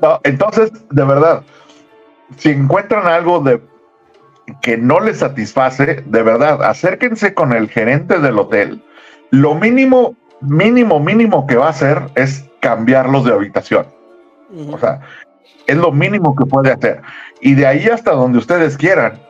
[0.00, 1.42] No, entonces, de verdad,
[2.36, 3.60] si encuentran algo de
[4.60, 8.82] que no les satisface, de verdad, acérquense con el gerente del hotel.
[9.30, 13.86] Lo mínimo, mínimo, mínimo que va a hacer es cambiarlos de habitación.
[14.70, 15.00] O sea,
[15.66, 17.00] es lo mínimo que puede hacer.
[17.42, 19.20] Y de ahí hasta donde ustedes quieran.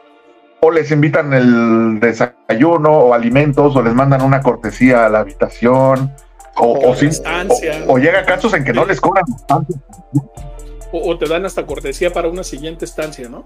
[0.60, 6.12] O les invitan el desayuno o alimentos o les mandan una cortesía a la habitación.
[6.56, 6.94] O, o,
[7.88, 9.24] o, llega casos en que no les cobran
[10.92, 13.42] o, te dan hasta cortesía para una siguiente estancia, ¿no?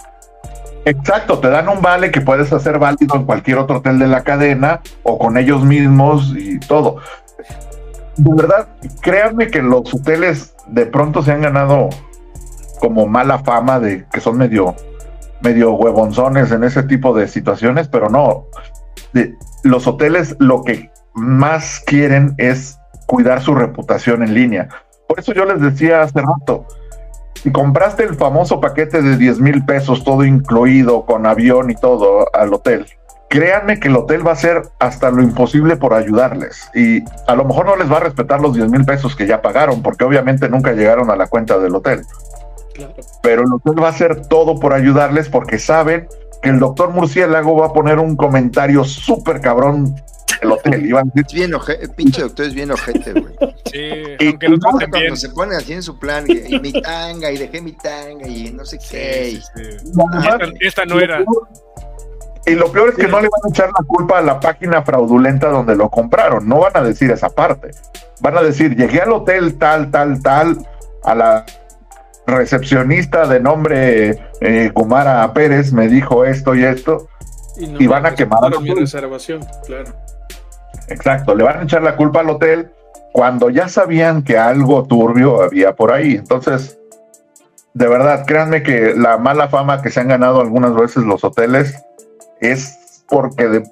[0.84, 4.22] Exacto, te dan un vale que puedes hacer válido en cualquier otro hotel de la
[4.22, 6.96] cadena o con ellos mismos y todo.
[8.16, 8.68] De verdad,
[9.00, 11.88] créanme que los hoteles de pronto se han ganado
[12.80, 14.74] como mala fama de que son medio,
[15.42, 18.46] medio huevonzones en ese tipo de situaciones, pero no.
[19.62, 24.68] los hoteles lo que más quieren es cuidar su reputación en línea.
[25.08, 26.66] Por eso yo les decía hace rato,
[27.42, 32.26] si compraste el famoso paquete de 10 mil pesos, todo incluido, con avión y todo
[32.34, 32.86] al hotel,
[33.28, 36.68] créanme que el hotel va a hacer hasta lo imposible por ayudarles.
[36.74, 39.42] Y a lo mejor no les va a respetar los 10 mil pesos que ya
[39.42, 42.02] pagaron, porque obviamente nunca llegaron a la cuenta del hotel.
[43.22, 46.08] Pero el hotel va a hacer todo por ayudarles porque saben
[46.42, 49.94] que el doctor Murciélago va a poner un comentario súper cabrón
[50.40, 50.92] el hotel.
[51.14, 53.34] Es bien ojete, el pinche doctor es bien ojete, güey.
[53.72, 54.90] Sí, aunque lo traten bien.
[54.90, 58.52] Cuando se pone así en su plan, y, mi tanga, y dejé mi tanga, y
[58.52, 59.40] no sé qué.
[60.60, 61.24] esta, no era.
[62.46, 64.82] Y lo peor es que no le van a echar la culpa a la página
[64.82, 66.48] fraudulenta donde lo compraron.
[66.48, 67.70] No van a decir esa parte.
[68.20, 70.66] Van a decir, llegué al hotel tal, tal, tal,
[71.02, 71.46] a la
[72.26, 77.08] recepcionista de nombre eh, Kumara Pérez me dijo esto y esto.
[77.58, 79.92] Y, van a quemar mi reservación, claro.
[80.88, 82.70] Exacto, le van a echar la culpa al hotel
[83.12, 86.16] cuando ya sabían que algo turbio había por ahí.
[86.16, 86.78] Entonces,
[87.72, 91.82] de verdad, créanme que la mala fama que se han ganado algunas veces los hoteles
[92.40, 93.62] es porque de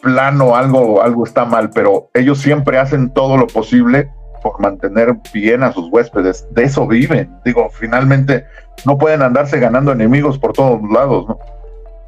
[0.00, 4.10] plano algo, algo está mal, pero ellos siempre hacen todo lo posible
[4.42, 6.46] por mantener bien a sus huéspedes.
[6.50, 7.30] De eso viven.
[7.44, 8.46] Digo, finalmente
[8.84, 11.38] no pueden andarse ganando enemigos por todos lados, ¿no?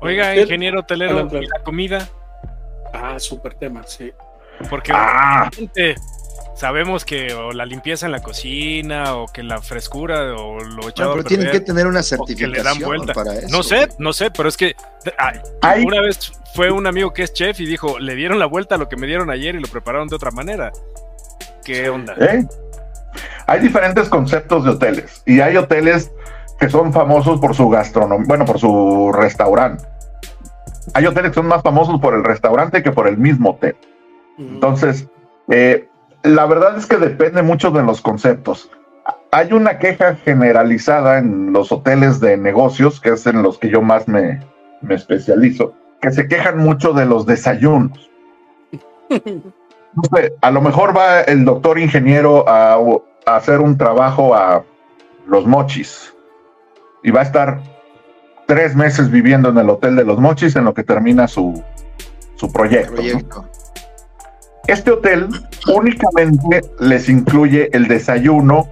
[0.00, 2.08] Oiga, ingeniero hotelero, la comida?
[2.92, 4.12] Ah, súper tema, sí.
[4.68, 5.48] Porque ah.
[6.54, 11.12] sabemos que o la limpieza en la cocina o que la frescura o lo echado
[11.12, 13.48] pero tienen que tener una certificación para eso.
[13.48, 14.74] No sé, no sé, pero es que
[15.84, 18.78] una vez fue un amigo que es chef y dijo, le dieron la vuelta a
[18.78, 20.72] lo que me dieron ayer y lo prepararon de otra manera.
[21.64, 22.14] ¿Qué onda?
[22.18, 22.46] ¿Eh?
[23.46, 26.12] Hay diferentes conceptos de hoteles y hay hoteles
[26.58, 29.84] que son famosos por su gastronomía, bueno, por su restaurante
[30.94, 33.76] hay hoteles que son más famosos por el restaurante que por el mismo hotel.
[34.38, 35.08] Entonces,
[35.48, 35.88] eh,
[36.22, 38.70] la verdad es que depende mucho de los conceptos.
[39.30, 43.82] Hay una queja generalizada en los hoteles de negocios, que es en los que yo
[43.82, 44.40] más me,
[44.80, 48.10] me especializo, que se quejan mucho de los desayunos.
[49.94, 54.64] No sé, a lo mejor va el doctor ingeniero a, a hacer un trabajo a
[55.26, 56.14] los mochis
[57.02, 57.60] y va a estar
[58.46, 61.62] tres meses viviendo en el hotel de los mochis en lo que termina su,
[62.36, 63.02] su proyecto.
[64.66, 65.28] Este hotel
[65.74, 68.68] únicamente les incluye el desayuno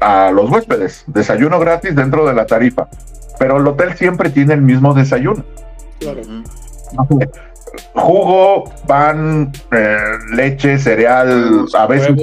[0.00, 2.88] a los huéspedes, desayuno gratis dentro de la tarifa,
[3.38, 5.44] pero el hotel siempre tiene el mismo desayuno.
[6.00, 6.22] Claro.
[7.94, 9.96] Jugo, pan, eh,
[10.34, 12.16] leche, cereal, a veces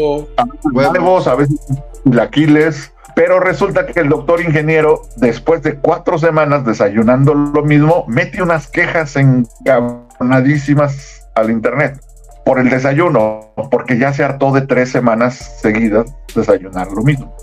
[0.73, 1.59] huevos, a veces
[2.05, 8.41] laquiles, pero resulta que el doctor ingeniero, después de cuatro semanas desayunando lo mismo, mete
[8.41, 11.99] unas quejas encabronadísimas al internet
[12.45, 17.35] por el desayuno, porque ya se hartó de tres semanas seguidas desayunar lo mismo.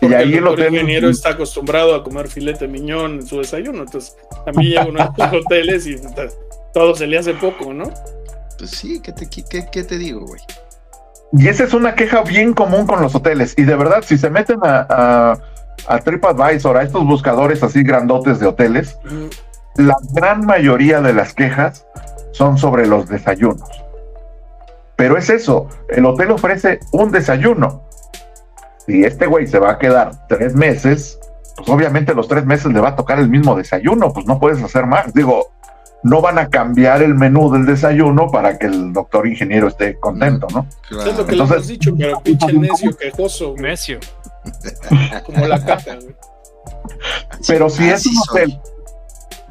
[0.00, 4.16] y ahí el, hotel, ingeniero está acostumbrado a comer filete miñón en su desayuno, entonces
[4.44, 5.96] también llega uno a los hoteles y
[6.74, 7.84] todo se le hace poco, ¿no?
[8.58, 10.40] Pues sí, ¿qué te, qué, te digo, güey?
[11.32, 13.54] Y esa es una queja bien común con los hoteles.
[13.56, 15.38] Y de verdad, si se meten a,
[15.86, 18.98] a, TripAdvisor, a estos buscadores así grandotes de hoteles,
[19.76, 21.86] la gran mayoría de las quejas
[22.32, 23.68] son sobre los desayunos.
[24.96, 27.82] Pero es eso, el hotel ofrece un desayuno.
[28.86, 31.18] Si este güey se va a quedar tres meses,
[31.56, 34.62] pues obviamente los tres meses le va a tocar el mismo desayuno, pues no puedes
[34.62, 35.12] hacer más.
[35.14, 35.48] Digo,
[36.04, 40.46] no van a cambiar el menú del desayuno para que el doctor ingeniero esté contento,
[40.54, 40.66] ¿no?
[40.90, 43.54] Es lo que Entonces, le hemos dicho, pero pinche necio, quejoso.
[43.56, 43.98] Necio.
[45.24, 46.14] Como la caja, güey.
[47.46, 48.60] Pero si es un hotel,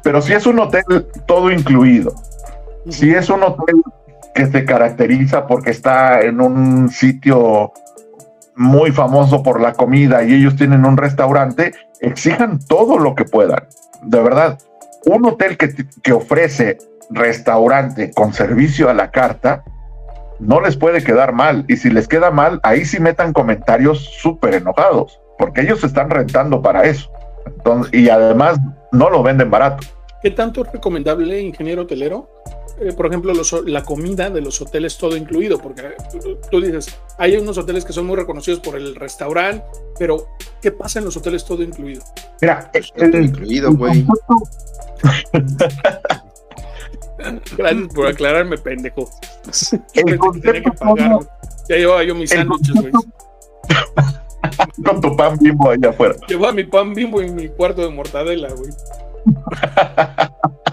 [0.02, 0.84] pero si es un hotel
[1.26, 2.14] todo incluido,
[2.88, 3.82] si es un hotel
[4.34, 7.72] que se caracteriza porque está en un sitio
[8.54, 13.66] muy famoso por la comida y ellos tienen un restaurante, exijan todo lo que puedan.
[14.02, 14.58] De verdad,
[15.06, 16.78] un hotel que, ofrece
[17.10, 19.64] restaurante con servicio a la carta,
[20.40, 21.64] no les puede quedar mal.
[21.68, 26.10] Y si les queda mal, ahí sí metan comentarios súper enojados, porque ellos se están
[26.10, 27.10] rentando para eso.
[27.92, 28.58] y además
[28.92, 29.86] no lo venden barato.
[30.22, 32.30] ¿Qué tanto es recomendable, ingeniero hotelero?
[32.80, 33.32] Eh, por ejemplo,
[33.66, 35.94] la comida de los hoteles todo incluido, porque eh,
[36.50, 39.64] tú dices, hay unos hoteles que son muy reconocidos por el restaurante,
[39.98, 40.26] pero
[40.60, 42.02] ¿qué pasa en los hoteles todo incluido?
[42.40, 44.04] Mira, todo incluido, güey.
[47.56, 49.08] Gracias por aclararme, pendejo.
[49.94, 51.04] El concepto que
[51.68, 52.92] Ya llevaba yo mis sándwiches, güey.
[54.84, 56.16] Con tu pan bimbo allá afuera.
[56.28, 58.70] Llevaba mi pan bimbo y mi cuarto de mortadela, güey.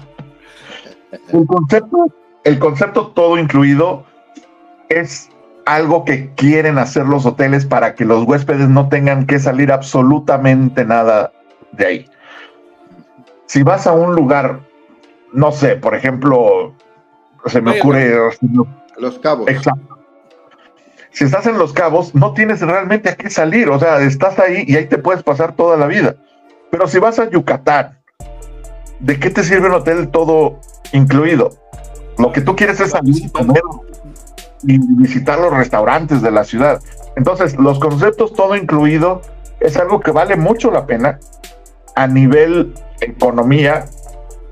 [1.33, 2.07] el concepto,
[2.43, 4.05] el concepto todo incluido
[4.89, 5.29] es
[5.65, 10.85] algo que quieren hacer los hoteles para que los huéspedes no tengan que salir absolutamente
[10.85, 11.31] nada
[11.71, 12.09] de ahí.
[13.45, 14.61] Si vas a un lugar,
[15.33, 16.73] no sé, por ejemplo,
[17.45, 18.15] se me ocurre...
[18.97, 19.47] Los cabos.
[19.49, 19.97] Exacto.
[21.11, 24.63] Si estás en los cabos, no tienes realmente a qué salir, o sea, estás ahí
[24.67, 26.15] y ahí te puedes pasar toda la vida.
[26.69, 28.00] Pero si vas a Yucatán,
[29.01, 30.59] ¿de qué te sirve un hotel todo
[30.93, 31.51] incluido?
[32.17, 33.61] Lo que tú quieres es salir y comer
[34.63, 36.81] y visitar los restaurantes de la ciudad.
[37.15, 39.21] Entonces, los conceptos todo incluido
[39.59, 41.19] es algo que vale mucho la pena
[41.95, 43.85] a nivel economía.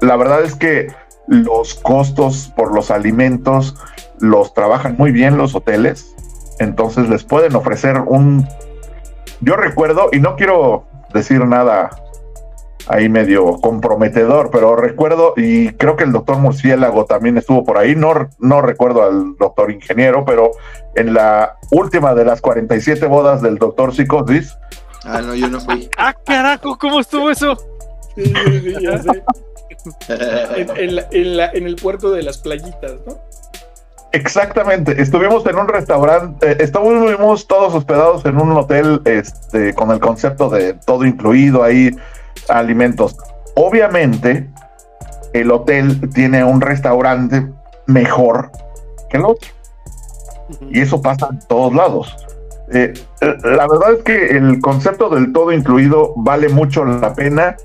[0.01, 0.87] La verdad es que
[1.27, 3.75] los costos por los alimentos
[4.19, 6.15] los trabajan muy bien los hoteles,
[6.59, 8.47] entonces les pueden ofrecer un...
[9.41, 11.91] Yo recuerdo, y no quiero decir nada
[12.89, 17.95] ahí medio comprometedor, pero recuerdo, y creo que el doctor Murciélago también estuvo por ahí,
[17.95, 20.51] no, no recuerdo al doctor ingeniero, pero
[20.95, 24.57] en la última de las 47 bodas del doctor Psicosis.
[25.05, 25.87] Ah, no, yo no fui.
[25.97, 27.55] ah, carajo, ¿cómo estuvo eso?
[28.15, 29.23] Sí, sí, ya sé.
[30.75, 33.17] en, el puerto de las playitas, ¿no?
[34.11, 39.99] Exactamente, estuvimos en un restaurante, eh, estuvimos todos hospedados en un hotel este, con el
[39.99, 41.91] concepto de todo incluido ahí,
[42.49, 43.17] alimentos.
[43.55, 44.49] Obviamente,
[45.33, 47.47] el hotel tiene un restaurante
[47.87, 48.51] mejor
[49.09, 49.49] que el otro.
[50.71, 52.15] Y eso pasa en todos lados.
[52.71, 57.57] Eh, la verdad es que el concepto del todo incluido vale mucho la pena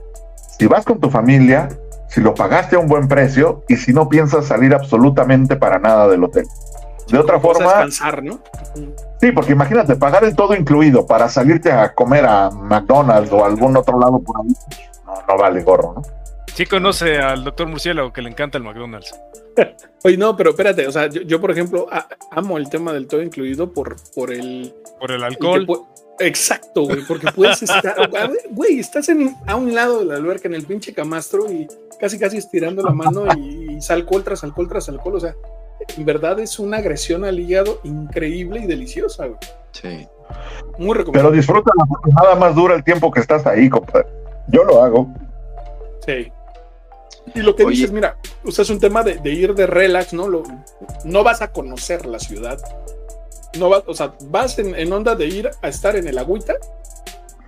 [0.58, 1.68] si vas con tu familia,
[2.08, 6.08] si lo pagaste a un buen precio y si no piensas salir absolutamente para nada
[6.08, 6.46] del hotel.
[7.10, 7.66] De otra forma...
[7.66, 8.40] Descansar, ¿no?
[9.20, 13.76] Sí, porque imagínate, pagar el todo incluido para salirte a comer a McDonald's o algún
[13.76, 14.54] otro lado por ahí,
[15.06, 16.02] no, no vale gorro, ¿no?
[16.54, 19.12] Sí conoce al doctor Murciélago que le encanta el McDonald's.
[20.04, 21.88] Oye, no, pero espérate, o sea, yo, por ejemplo
[22.30, 24.72] amo el tema del todo incluido por, por el...
[25.00, 25.66] Por el alcohol.
[26.20, 28.08] exacto, güey, porque puedes estar,
[28.50, 31.66] güey, estás en, a un lado de la alberca en el pinche camastro y
[31.98, 35.34] casi casi estirando la mano y, y alcohol tras alcohol tras alcohol, o sea,
[35.96, 39.38] en verdad es una agresión al hígado increíble y deliciosa, güey.
[39.72, 40.08] Sí.
[40.78, 41.12] Muy recomendable.
[41.12, 44.06] Pero disfruta porque nada más dura el tiempo que estás ahí, compadre.
[44.48, 45.08] Yo lo hago.
[46.06, 46.30] Sí.
[47.34, 50.28] Y lo que dices, mira, o sea, es un tema de, ir de relax, ¿no?
[50.28, 50.42] Lo,
[51.04, 52.58] no vas a conocer la ciudad.
[53.58, 56.54] No vas, o sea, vas en, onda de ir a estar en el agüita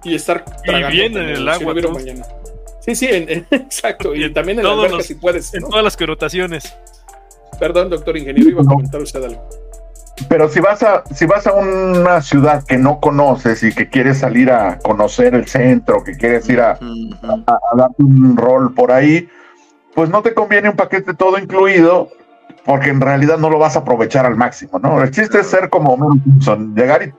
[0.02, 1.74] y estar y bien en el, agua.
[1.92, 2.24] mañana.
[2.80, 3.06] Sí, sí,
[3.50, 4.14] exacto.
[4.14, 5.52] Y, también en la alberca si puedes.
[5.52, 6.74] En todas las connotaciones.
[7.58, 9.48] Perdón, doctor ingeniero, iba a comentar usted algo.
[10.28, 14.18] Pero si vas a, si vas a una ciudad que no conoces y que quieres
[14.18, 19.28] salir a conocer el centro, que quieres ir a, a, dar un rol por ahí,
[19.94, 22.08] pues no te conviene un paquete todo incluido,
[22.64, 25.02] porque en realidad no lo vas a aprovechar al máximo, ¿no?
[25.02, 26.18] El chiste es ser como
[26.74, 27.12] llegar y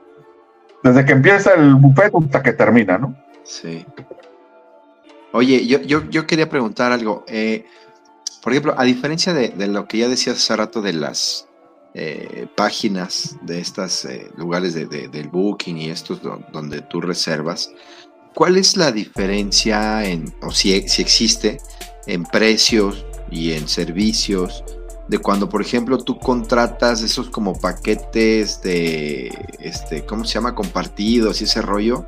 [0.83, 3.15] desde que empieza el buffet hasta que termina, ¿no?
[3.43, 3.85] Sí.
[5.33, 7.23] Oye, yo, yo, yo quería preguntar algo.
[7.27, 7.65] Eh,
[8.48, 11.50] por ejemplo, a diferencia de, de, lo que ya decías hace rato de las
[11.93, 16.22] eh, páginas de estos eh, lugares de, del booking y estos
[16.54, 17.70] donde tú reservas,
[18.34, 21.58] ¿cuál es la diferencia en, o si, si existe,
[22.06, 24.64] en precios y en servicios
[25.10, 29.28] de cuando, por ejemplo, tú contratas esos como paquetes de,
[29.60, 30.56] este, ¿cómo se llama?
[30.56, 32.06] Compartidos y ese rollo,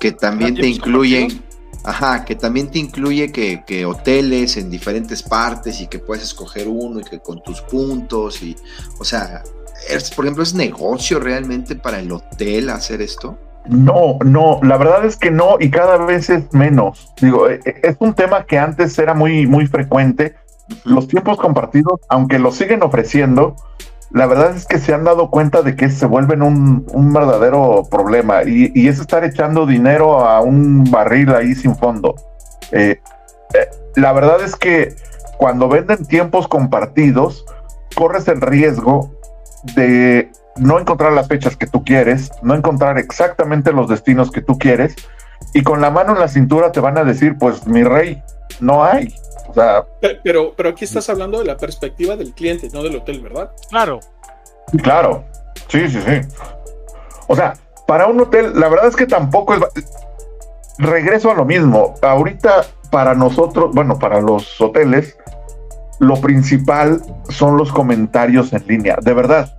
[0.00, 1.49] que también te incluyen
[1.84, 7.00] Ajá, que también te incluye que, hoteles en diferentes partes y que puedes escoger uno
[7.00, 8.56] y que con tus puntos y,
[8.98, 9.42] o sea,
[9.88, 13.38] es, por ejemplo, ¿es negocio realmente para el hotel hacer esto?
[13.66, 17.12] No, no, la verdad es que no y cada vez es menos.
[17.20, 20.34] Digo, e, e, es un tema que antes era muy, muy frecuente.
[20.84, 23.56] Los tiempos compartidos, aunque lo siguen ofreciendo,
[24.12, 28.42] la verdad es que se han dado cuenta de que se vuelven un, verdadero problema
[28.44, 32.16] y, es estar echando dinero a un barril ahí sin fondo.
[32.72, 33.00] Eh,
[33.54, 34.96] eh, la verdad es que
[35.38, 37.44] cuando venden tiempos compartidos,
[37.94, 39.10] corres el riesgo
[39.74, 44.58] de no encontrar las fechas que tú quieres, no encontrar exactamente los destinos que tú
[44.58, 44.96] quieres
[45.54, 48.22] y con la mano en la cintura te van a decir, pues mi rey,
[48.60, 49.14] no hay.
[50.22, 53.50] Pero, pero aquí estás hablando de la perspectiva del cliente, no del hotel, ¿verdad?
[53.68, 54.00] Claro.
[54.82, 55.24] Claro.
[55.68, 56.20] Sí, sí, sí.
[57.26, 57.54] O sea,
[57.86, 59.60] para un hotel, la verdad es que tampoco es.
[60.78, 61.94] Regreso a lo mismo.
[62.02, 65.16] Ahorita, para nosotros, bueno, para los hoteles,
[65.98, 68.96] lo principal son los comentarios en línea.
[69.02, 69.52] De verdad,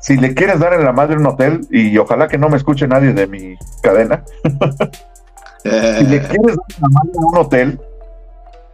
[0.00, 2.86] si le quieres dar en la madre un hotel, y ojalá que no me escuche
[2.86, 4.22] nadie de mi cadena,
[5.64, 7.80] si le quieres dar en la madre a un hotel,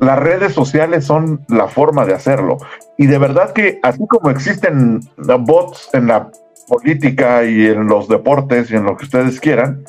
[0.02, 2.58] las redes sociales son la forma de hacerlo.
[2.98, 6.28] Y de verdad que así como existen bots en la
[6.66, 9.84] política y en los deportes y en lo que ustedes quieran,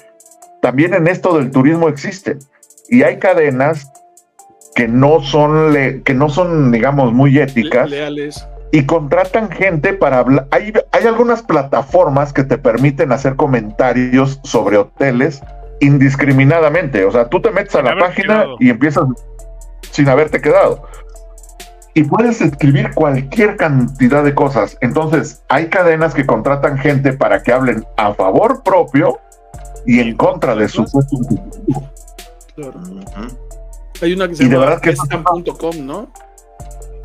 [0.61, 2.38] también en esto del turismo existen.
[2.89, 3.91] Y hay cadenas
[4.76, 7.89] que no son, que no son digamos, muy éticas.
[7.89, 8.47] Leales.
[8.72, 10.47] Y contratan gente para hablar.
[10.51, 15.41] Hay, hay algunas plataformas que te permiten hacer comentarios sobre hoteles
[15.80, 17.03] indiscriminadamente.
[17.03, 19.05] O sea, tú te metes a la página y empiezas
[19.94, 20.84] sin haberte quedado.
[21.94, 24.76] Y puedes escribir cualquier cantidad de cosas.
[24.82, 29.20] Entonces, hay cadenas que contratan gente para que hablen a favor propio
[29.86, 30.84] y en contra de su
[32.56, 32.82] claro.
[34.02, 34.80] Hay una que se llama
[35.60, 36.08] .com, ¿no?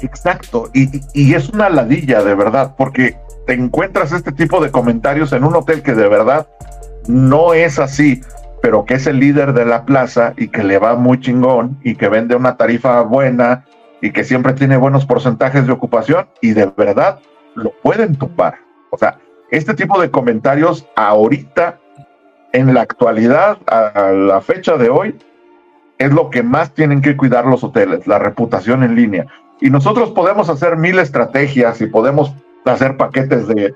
[0.00, 5.32] Exacto, y, y, es una ladilla de verdad, porque te encuentras este tipo de comentarios
[5.32, 6.46] en un hotel que de verdad
[7.08, 8.22] no es así
[8.60, 11.94] pero que es el líder de la plaza y que le va muy chingón y
[11.94, 13.64] que vende una tarifa buena
[14.00, 17.20] y que siempre tiene buenos porcentajes de ocupación y de verdad
[17.54, 18.58] lo pueden topar.
[18.90, 19.18] O sea,
[19.50, 21.78] este tipo de comentarios ahorita,
[22.52, 25.16] en la actualidad, a la fecha de hoy,
[25.98, 29.26] es lo que más tienen que cuidar los hoteles, la reputación en línea.
[29.60, 32.32] Y nosotros podemos hacer mil estrategias y podemos
[32.64, 33.74] hacer paquetes de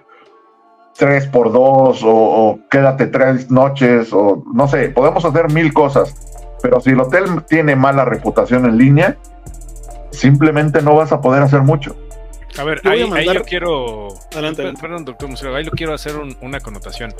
[1.02, 6.14] tres por dos o, quédate tres noches o no sé, podemos hacer mil cosas,
[6.62, 9.16] pero si el hotel tiene mala reputación en línea,
[10.12, 11.96] simplemente no vas a poder hacer mucho.
[12.56, 14.08] A ver, ahí, yo quiero.
[14.32, 17.12] Adelante, Perdón, doctor Museo, ahí lo quiero hacer una connotación.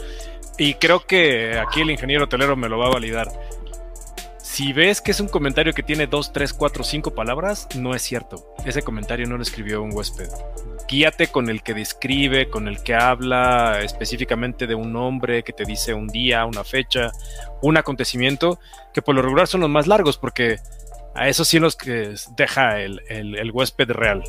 [0.59, 3.33] Y creo que aquí el ingeniero hotelero me lo va a validar.
[4.53, 8.03] Si ves que es un comentario que tiene dos, tres, cuatro, cinco palabras, no es
[8.03, 8.55] cierto.
[8.67, 10.29] Ese comentario no lo escribió un huésped
[10.93, 15.65] guíate con el que describe, con el que habla específicamente de un nombre, que te
[15.65, 17.13] dice un día, una fecha,
[17.63, 18.61] un acontecimiento,
[18.93, 20.59] que por lo regular son los más largos, porque
[21.15, 24.23] a esos sí los que deja el, el huésped real.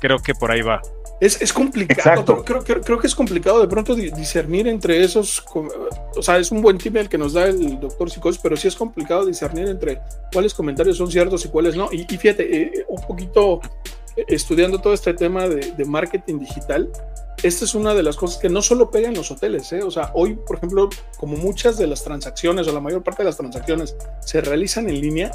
[0.00, 0.80] Creo que por ahí va.
[1.20, 5.44] Es, complicado, creo, creo, que es complicado de pronto discernir entre esos,
[6.16, 8.68] o sea, es un buen tip el que nos da el doctor Psicosis, pero sí
[8.68, 10.00] es complicado discernir entre
[10.32, 11.88] cuáles comentarios son ciertos y cuáles no.
[11.92, 13.60] Y, fíjate, eh, un poquito
[14.16, 16.90] eh, estudiando todo este tema de, marketing digital,
[17.42, 19.82] esta es una de las cosas que no solo pega en los hoteles, ¿eh?
[19.82, 23.28] o sea, hoy, por ejemplo, como muchas de las transacciones o la mayor parte de
[23.28, 25.30] las transacciones se realizan en línea,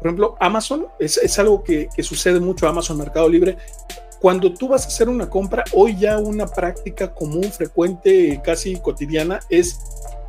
[0.00, 3.58] por ejemplo, Amazon es, es algo que, que, sucede mucho, Amazon Mercado Libre,
[4.20, 9.40] cuando tú vas a hacer una compra, hoy ya una práctica común, frecuente, casi cotidiana,
[9.48, 9.80] es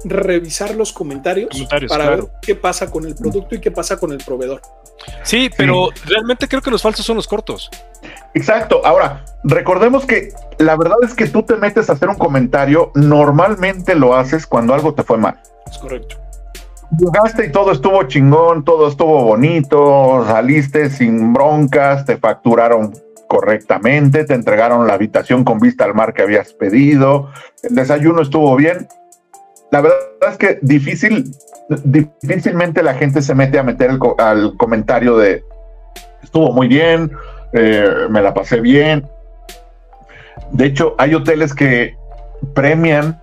[0.05, 1.49] revisar los comentarios,
[1.87, 4.61] para ver qué pasa con el producto y qué pasa con el proveedor.
[5.23, 7.69] Sí, pero realmente creo que los falsos son los cortos.
[8.33, 8.81] Exacto.
[8.85, 13.93] Ahora, recordemos que la verdad es que tú te metes a hacer un comentario, normalmente
[13.95, 15.39] lo haces cuando algo te fue mal.
[15.69, 16.15] Es correcto.
[16.97, 22.93] Llegaste y todo estuvo chingón, todo estuvo bonito, saliste sin broncas, te facturaron
[23.31, 27.29] correctamente, te entregaron la habitación con vista al mar que habías pedido,
[27.63, 28.89] el desayuno estuvo bien.
[29.71, 29.99] La verdad
[30.31, 31.31] es que difícil,
[31.85, 35.45] difícilmente la gente se mete a meter el, al comentario de
[36.21, 37.09] estuvo muy bien,
[37.53, 39.07] eh, me la pasé bien.
[40.51, 41.95] De hecho, hay hoteles que
[42.53, 43.21] premian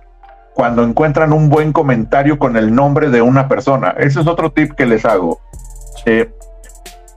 [0.55, 3.93] cuando encuentran un buen comentario con el nombre de una persona.
[3.99, 5.39] Ese es otro tip que les hago.
[6.07, 6.33] Eh,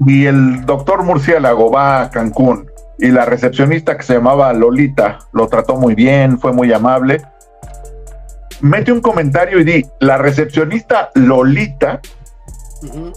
[0.05, 2.72] y el doctor murciélago va a Cancún
[3.03, 7.21] y la recepcionista que se llamaba Lolita lo trató muy bien, fue muy amable.
[8.61, 12.01] Mete un comentario y di, la recepcionista Lolita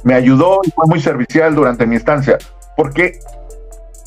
[0.04, 2.40] me ayudó y fue muy servicial durante mi estancia,
[2.76, 3.20] porque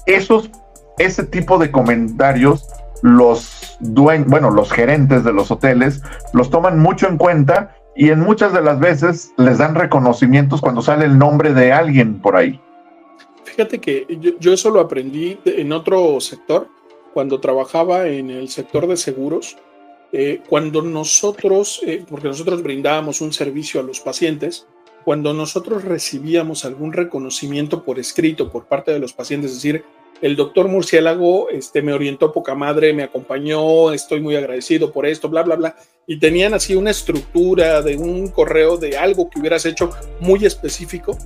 [0.07, 0.51] esos,
[0.99, 2.69] ese tipo de comentarios
[3.03, 6.03] los bueno, los gerentes de los hoteles
[6.33, 10.83] los toman mucho en cuenta y en muchas de las veces les dan reconocimientos cuando
[10.83, 12.61] sale el nombre de alguien por ahí.
[13.59, 14.07] Fíjate que
[14.39, 16.69] yo, eso lo aprendí en otro sector,
[17.13, 19.57] cuando trabajaba en el sector de seguros.
[20.13, 24.69] Eh, cuando nosotros, eh, porque nosotros brindábamos un servicio a los pacientes,
[25.05, 29.85] cuando nosotros recibíamos algún reconocimiento por escrito por parte de los pacientes, es decir,
[30.23, 35.29] el doctor Murciélago este, me orientó poca madre, me acompañó, estoy muy agradecido por esto,
[35.29, 35.77] bla, bla, bla.
[36.07, 39.91] Y tenían así una estructura de un correo de algo que hubieras hecho
[40.21, 41.19] muy específico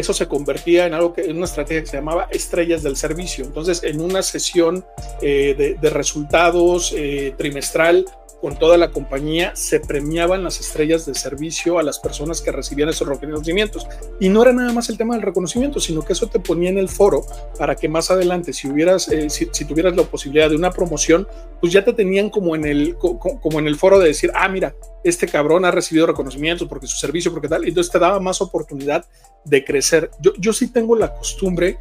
[0.00, 3.44] eso se convertía en algo que en una estrategia que se llamaba estrellas del servicio.
[3.44, 4.84] Entonces, en una sesión
[5.22, 8.04] eh, de, resultados eh, trimestral
[8.40, 12.88] con toda la compañía, se premiaban las estrellas de servicio a las personas que recibían
[12.88, 13.86] esos reconocimientos.
[14.18, 16.78] Y no era nada más el tema del reconocimiento, sino que eso te ponía en
[16.78, 17.24] el foro
[17.58, 19.28] para que más adelante, si, eh,
[19.68, 21.28] tuvieras la posibilidad de una promoción,
[21.60, 24.74] pues ya te tenían como en, el, como en el foro de decir, ah, mira,
[25.04, 29.04] este cabrón ha recibido reconocimientos porque su servicio, porque tal, entonces te daba más oportunidad
[29.44, 30.10] de crecer.
[30.20, 31.78] Yo, yo sí tengo la costumbre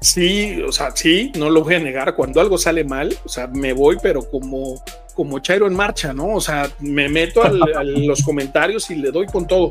[0.00, 2.14] Sí, o sea, sí, no lo voy a negar.
[2.14, 4.82] Cuando algo sale mal, o sea, me voy, pero como,
[5.14, 6.34] como Chairo en marcha, ¿no?
[6.34, 7.50] O sea, me meto a
[7.84, 9.70] los comentarios y le doy con todo.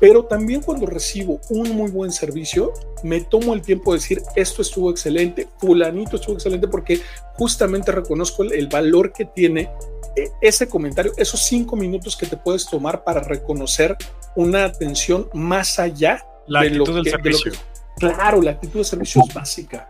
[0.00, 4.62] Pero también cuando recibo un muy buen servicio, me tomo el tiempo de decir, esto
[4.62, 7.00] estuvo excelente, fulanito estuvo excelente, porque
[7.34, 9.70] justamente reconozco el, valor que tiene
[10.16, 13.96] eh, ese comentario, esos cinco minutos que te puedes tomar para reconocer
[14.36, 17.52] una atención más allá de, lo que, de,
[18.00, 19.88] Claro, la actitud de servicio es básica.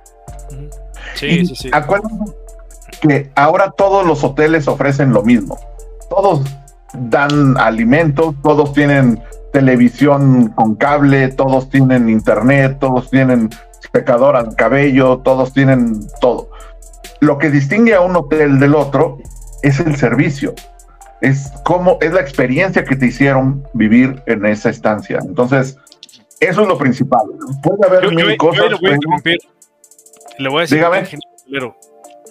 [1.15, 1.71] Sí, sí, sí.
[1.73, 2.35] Acuérdense
[3.01, 5.59] que ahora todos los hoteles ofrecen lo mismo.
[6.11, 6.43] Todos
[6.93, 13.51] dan alimentos, todos tienen televisión con cable, todos tienen internet, todos tienen
[13.93, 16.51] secadora de cabello, todos tienen todo.
[17.21, 19.19] Lo que distingue a un hotel del otro
[19.63, 20.55] es el servicio.
[21.21, 25.19] Es cómo es la experiencia que te hicieron vivir en esa estancia.
[25.23, 25.77] Entonces,
[26.41, 27.23] eso es lo principal.
[27.63, 28.65] Puede haber mil cosas.
[30.39, 31.07] le voy a decir, Dígame.
[31.51, 31.77] Pero,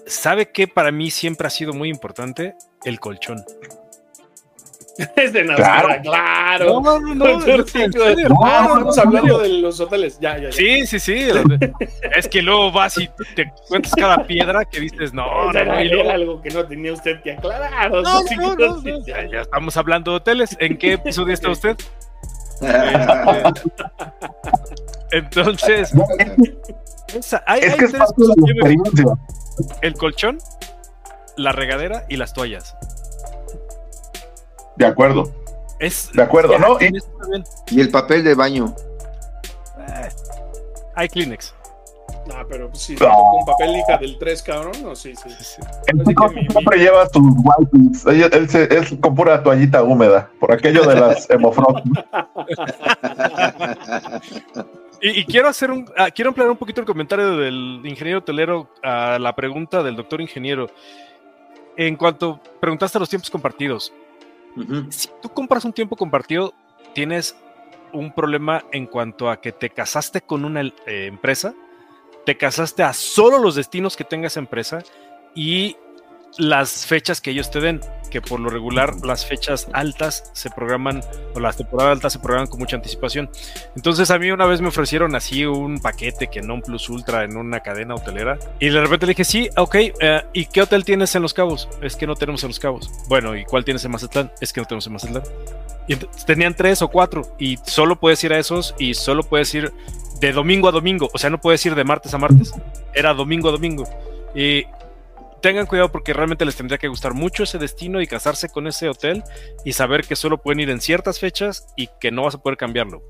[0.07, 2.55] ¿sabe qué para mí siempre ha sido muy importante?
[2.83, 3.43] El colchón.
[5.15, 6.81] Es de nada, claro.
[6.81, 7.55] No, no, no.
[7.55, 10.19] Estamos hablando de los hoteles.
[10.19, 10.51] Ya, ya, ya.
[10.51, 11.27] Sí, sí, sí.
[12.15, 15.81] es que luego vas y te cuentas cada piedra que dices, no, no, no.
[15.81, 16.09] Y luego...
[16.09, 17.91] algo que no tenía usted que aclarar.
[17.91, 20.57] No, no, no, ya, ya estamos hablando de hoteles.
[20.59, 21.77] ¿En qué episodio está usted?
[25.11, 25.91] Entonces,
[27.07, 27.93] es que es
[29.81, 30.37] El colchón,
[31.37, 32.75] la regadera y las toallas.
[34.75, 35.31] De acuerdo.
[35.79, 36.77] Es, de acuerdo, ¿no?
[37.71, 38.75] Y, el papel de baño.
[39.87, 40.09] Eh,
[40.95, 41.53] hay Kleenex.
[42.35, 43.07] Ah, pero si no.
[43.07, 45.29] con papel hija del 3, cabrón, no, sí, sí.
[45.39, 45.61] sí.
[46.49, 48.05] siempre lleva sus wipes.
[48.05, 51.85] Él, se, es con pura toallita húmeda, por aquello de las hemofrost.
[55.01, 59.17] Y, quiero hacer un, ah, quiero ampliar un poquito el comentario del ingeniero hotelero a
[59.17, 60.69] la pregunta del doctor ingeniero.
[61.77, 63.93] En cuanto preguntaste a los tiempos compartidos,
[64.89, 66.53] si tú compras un tiempo compartido,
[66.93, 67.37] tienes
[67.93, 71.53] un problema en cuanto a que te casaste con una eh, empresa,
[72.29, 74.83] te casaste a solo los destinos que tengas empresa
[75.33, 75.75] y
[76.37, 81.01] las fechas que ellos te den, que por lo regular las fechas altas se programan,
[81.33, 83.31] o las temporadas altas se programan con mucha anticipación.
[83.75, 87.35] Entonces a mí una vez me ofrecieron así un paquete que non plus ultra en
[87.35, 91.15] una cadena hotelera, y de repente le dije, sí, ok, eh, ¿y qué hotel tienes
[91.15, 91.67] en Los Cabos?
[91.81, 92.91] Es que no tenemos en Los Cabos.
[93.07, 94.31] Bueno, ¿y cuál tienes en Mazatlán?
[94.39, 95.23] Es que no tenemos en Mazatlán.
[95.87, 95.95] Y
[96.27, 99.73] tenían tres o cuatro, y solo puedes ir a esos, y solo puedes ir
[100.19, 102.53] de domingo a domingo, o sea, no puedes ir de martes a martes,
[102.93, 103.83] era domingo a domingo.
[104.35, 104.65] Y
[105.41, 108.89] tengan cuidado porque realmente les tendría que gustar mucho ese destino y casarse con ese
[108.89, 109.23] hotel
[109.63, 112.57] y saber que solo pueden ir en ciertas fechas y que no vas a poder
[112.57, 113.01] cambiarlo.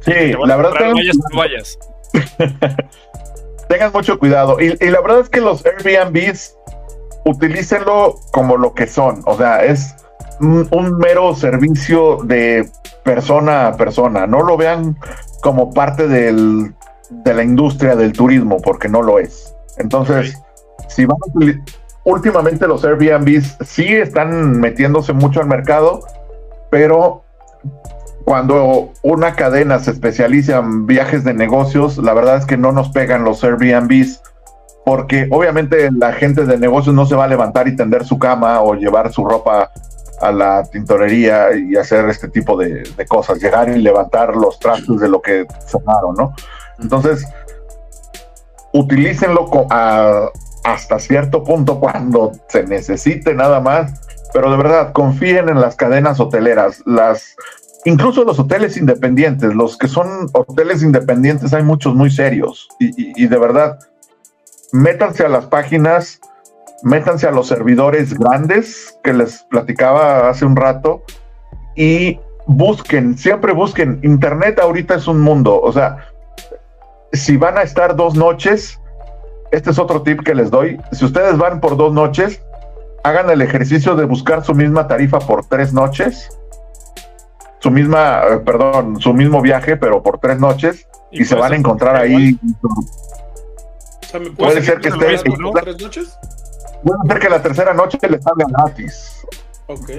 [0.00, 1.78] Sí, la verdad que vayas, vayas.
[3.68, 4.58] tengan mucho cuidado.
[4.60, 6.56] Y, la verdad es que los Airbnbs
[7.24, 9.22] utilícenlo como lo que son.
[9.26, 9.94] O sea, es
[10.40, 12.68] un, un, mero servicio de
[13.04, 14.26] persona a persona.
[14.26, 14.96] No lo vean
[15.40, 16.74] como parte del,
[17.10, 19.54] de la industria del turismo, porque no lo es.
[19.78, 20.40] Entonces,
[20.88, 21.18] si van
[22.04, 26.00] últimamente los Airbnbs sí están metiéndose mucho al mercado,
[26.70, 27.24] pero
[28.24, 32.90] cuando una cadena se especializa en viajes de negocios, la verdad es que no nos
[32.90, 34.22] pegan los Airbnbs,
[34.84, 38.60] porque obviamente la gente de negocios no se va a levantar y tender su cama
[38.60, 39.70] o llevar su ropa
[40.20, 45.08] a la tintorería y hacer este tipo de, cosas, llegar y levantar los trastos de
[45.08, 46.34] lo que sonaron, ¿no?
[46.78, 47.26] Entonces,
[48.72, 49.48] utilícenlo
[50.64, 54.00] hasta cierto punto cuando se necesite nada más,
[54.32, 57.36] pero de verdad confíen en las cadenas hoteleras, las
[57.84, 63.38] incluso los hoteles independientes, los que son hoteles independientes, hay muchos muy serios y, de
[63.38, 63.78] verdad,
[64.72, 66.20] métanse a las páginas,
[66.82, 71.02] métanse a los servidores grandes que les platicaba hace un rato
[71.76, 74.00] y busquen, siempre busquen.
[74.02, 75.98] Internet ahorita es un mundo, o sea,
[77.12, 78.80] si van a estar dos noches,
[79.50, 80.80] este es otro tip que les doy.
[80.92, 82.40] Si ustedes van por dos noches,
[83.02, 86.28] hagan el ejercicio de buscar su misma tarifa por tres noches.
[87.58, 90.86] Su misma, eh, perdón, su mismo viaje, pero por tres noches.
[91.10, 92.38] Y, se van a encontrar ahí.
[94.36, 95.18] puede ser que esté.
[95.18, 96.18] ¿Tres noches?
[96.82, 99.26] Puede ser que la tercera noche les salga gratis.
[99.66, 99.90] Ok.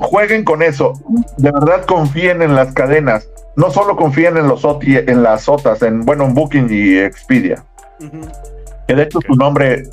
[0.00, 0.92] Jueguen con eso.
[1.36, 3.28] De verdad confíen en las cadenas.
[3.56, 7.64] No solo confíen en los en las OTAs, en bueno, en Booking y Expedia
[8.90, 9.90] que de hecho su nombre es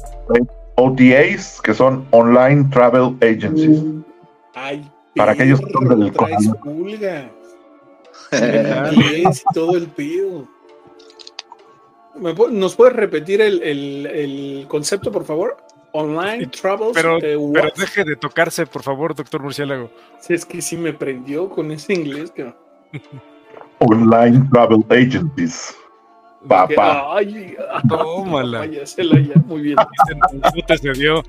[0.76, 3.84] OTAs, que son Online Travel Agencies.
[4.56, 6.12] Ay, para aquellos que son del
[9.54, 10.48] todo el pido.
[12.50, 15.58] ¿Nos puedes repetir el, el, concepto, por favor?
[15.98, 16.92] Online Travel.
[16.94, 19.90] Pero, pero, deje de tocarse, por favor, doctor Murciélago.
[20.20, 22.32] Sí, es que sí me prendió con ese inglés.
[22.32, 22.54] Que...
[23.80, 25.76] Online Travel Agencies.
[26.48, 27.16] Papá.
[27.18, 27.56] Ay,
[27.90, 28.68] tómala.
[29.46, 29.78] muy bien.
[30.82, 31.24] se dio.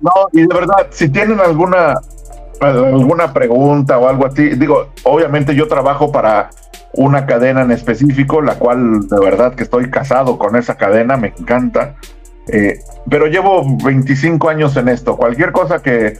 [0.00, 1.94] No, y de verdad, si tienen alguna
[2.60, 6.50] alguna pregunta o algo así, digo, obviamente yo trabajo para
[6.92, 11.34] una cadena en específico, la cual de verdad que estoy casado con esa cadena, me
[11.36, 11.96] encanta.
[12.48, 15.16] Eh, pero llevo 25 años en esto.
[15.16, 16.18] Cualquier cosa que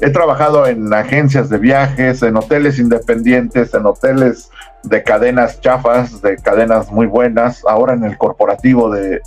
[0.00, 4.50] he trabajado en agencias de viajes, en hoteles independientes, en hoteles
[4.82, 9.20] de cadenas chafas, de cadenas muy buenas, ahora en el corporativo de,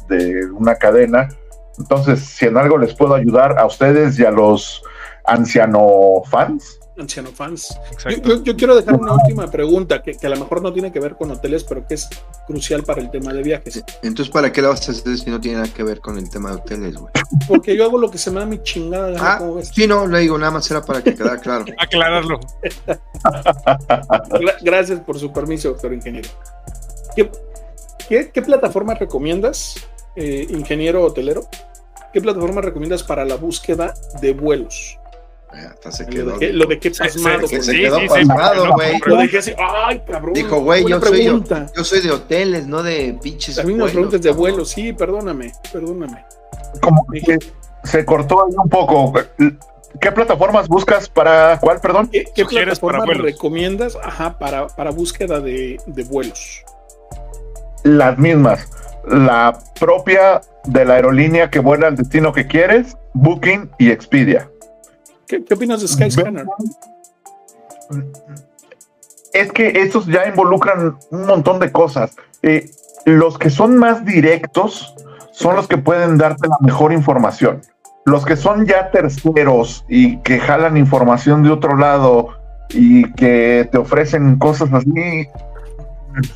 [0.53, 1.29] una cadena.
[1.77, 4.83] Entonces, si en algo les puedo ayudar a ustedes y a los
[5.25, 7.77] anciano fans, anciano fans.
[8.43, 11.31] Yo, quiero dejar una última pregunta que, a lo mejor no tiene que ver con
[11.31, 12.09] hoteles, pero que es
[12.47, 13.83] crucial para el tema de viajes.
[14.03, 16.29] Entonces, ¿para qué la vas a hacer si no tiene nada que ver con el
[16.29, 17.11] tema de hoteles, güey?
[17.47, 19.15] Porque yo hago lo que se me da mi chingada.
[19.19, 21.65] Ah, sí, no, le digo, nada más era para que quedara claro.
[21.77, 22.39] Aclararlo.
[24.61, 26.29] Gracias por su permiso, doctor ingeniero.
[27.15, 31.47] ¿Qué, qué, plataforma recomiendas, eh, ingeniero hotelero?
[32.13, 34.98] ¿Qué plataforma recomiendas para la búsqueda de vuelos?
[35.51, 36.37] Hasta se quedó.
[36.39, 37.47] Lo de que pasmado.
[37.47, 38.99] Se, se, quedó pasmado, güey.
[39.05, 40.33] Lo dejé así, ay, cabrón.
[40.33, 41.41] Dijo, güey, yo soy, yo,
[41.75, 43.57] yo, soy de hoteles, no de pinches.
[43.57, 46.23] A mí me preguntas de vuelo, sí, perdóname, perdóname.
[46.81, 47.39] Como que
[47.83, 49.13] se cortó ahí un poco.
[49.99, 52.09] ¿Qué plataformas buscas para cuál, perdón?
[52.09, 56.63] ¿Qué, qué plataformas recomiendas ajá, para, para búsqueda de, de vuelos?
[57.83, 58.69] Las mismas.
[59.07, 64.49] La propia de la aerolínea que vuela al destino que quieres, Booking y Expedia.
[65.29, 66.47] ¿Qué, opinas de Skyscanner?
[69.31, 72.15] es que estos ya involucran un montón de cosas.
[72.41, 72.69] Eh,
[73.05, 74.95] los que son más directos
[75.31, 77.61] son los que pueden darte la mejor información.
[78.05, 82.29] Los que son ya terceros y que jalan información de otro lado
[82.69, 85.27] y que te ofrecen cosas así,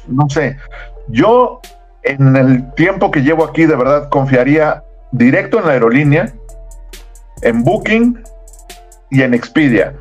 [0.08, 0.58] no sé.
[1.08, 1.62] Yo
[2.04, 6.32] en el tiempo que llevo aquí de verdad confiaría directo en la aerolínea,
[7.42, 8.24] en Booking
[9.14, 9.94] y en Expedia.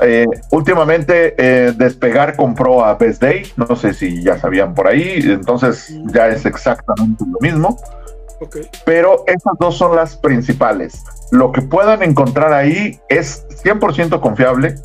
[0.00, 5.20] Eh, últimamente eh, Despegar compró a Best Day, no sé si ya sabían por ahí,
[5.24, 7.80] entonces ya es exactamente lo mismo.
[8.84, 11.02] Pero esas dos son las principales.
[11.32, 14.76] Lo que puedan encontrar ahí es 100% confiable.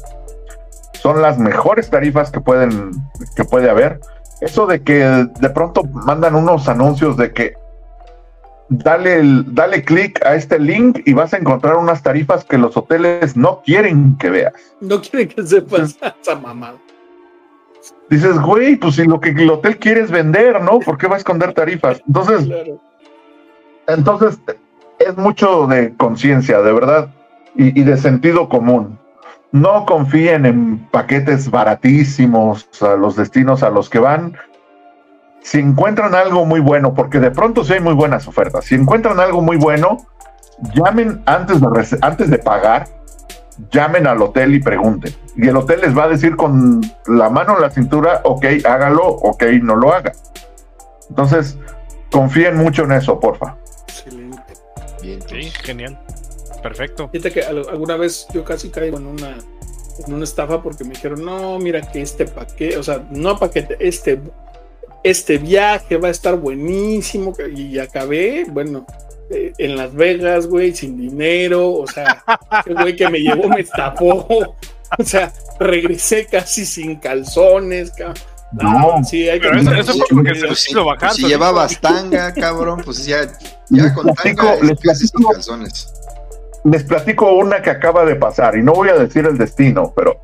[0.93, 2.91] Son las mejores tarifas que pueden
[3.35, 3.99] que puede haber.
[4.41, 7.53] Eso de que de pronto mandan unos anuncios de que
[8.77, 13.35] dale, dale clic a este link y vas a encontrar unas tarifas que los hoteles
[13.35, 14.53] no quieren que veas.
[14.81, 16.75] No quieren que sepas esa mamada.
[18.09, 20.79] Dices, güey, pues si lo que el hotel quiere es vender, ¿no?
[20.79, 22.01] ¿Por qué va a esconder tarifas?
[22.07, 22.47] Entonces,
[23.87, 24.39] entonces
[24.99, 27.13] es mucho de conciencia, de verdad,
[27.55, 28.97] y, y, de sentido común.
[29.51, 34.35] No confíen en paquetes baratísimos a los destinos a los que van
[35.43, 39.19] si encuentran algo muy bueno, porque de pronto sí hay muy buenas ofertas, si encuentran
[39.19, 39.97] algo muy bueno,
[40.73, 42.87] llamen antes de, antes de pagar,
[43.71, 45.13] llamen al hotel y pregunten.
[45.35, 49.05] Y el hotel les va a decir con la mano en la cintura, ok, hágalo,
[49.05, 50.13] ok, no lo haga.
[51.09, 51.57] Entonces,
[52.11, 53.57] confíen mucho en eso, porfa.
[53.87, 54.53] Excelente.
[55.01, 55.99] Bien, sí, genial.
[56.61, 57.09] Perfecto.
[57.09, 59.37] Fíjate que alguna vez yo casi caigo en una,
[60.07, 63.75] en una estafa porque me dijeron, no, mira que este paquete, o sea, no paquete,
[63.79, 64.21] este
[65.03, 67.33] este viaje va a estar buenísimo.
[67.55, 68.85] Y acabé, bueno,
[69.29, 71.71] eh, en Las Vegas, güey, sin dinero.
[71.73, 72.23] O sea,
[72.65, 74.55] el güey que me llevó me estafó.
[74.99, 78.13] O sea, regresé casi sin calzones, cabrón.
[78.51, 81.15] No, sí, hay que pero eso, eso fue porque se lo bajaron.
[81.15, 83.27] Si llevabas tanga, cabrón, pues ya,
[83.69, 85.91] ya con tanga les platico, calzones.
[86.63, 90.21] Les platico una que acaba de pasar, y no voy a decir el destino, pero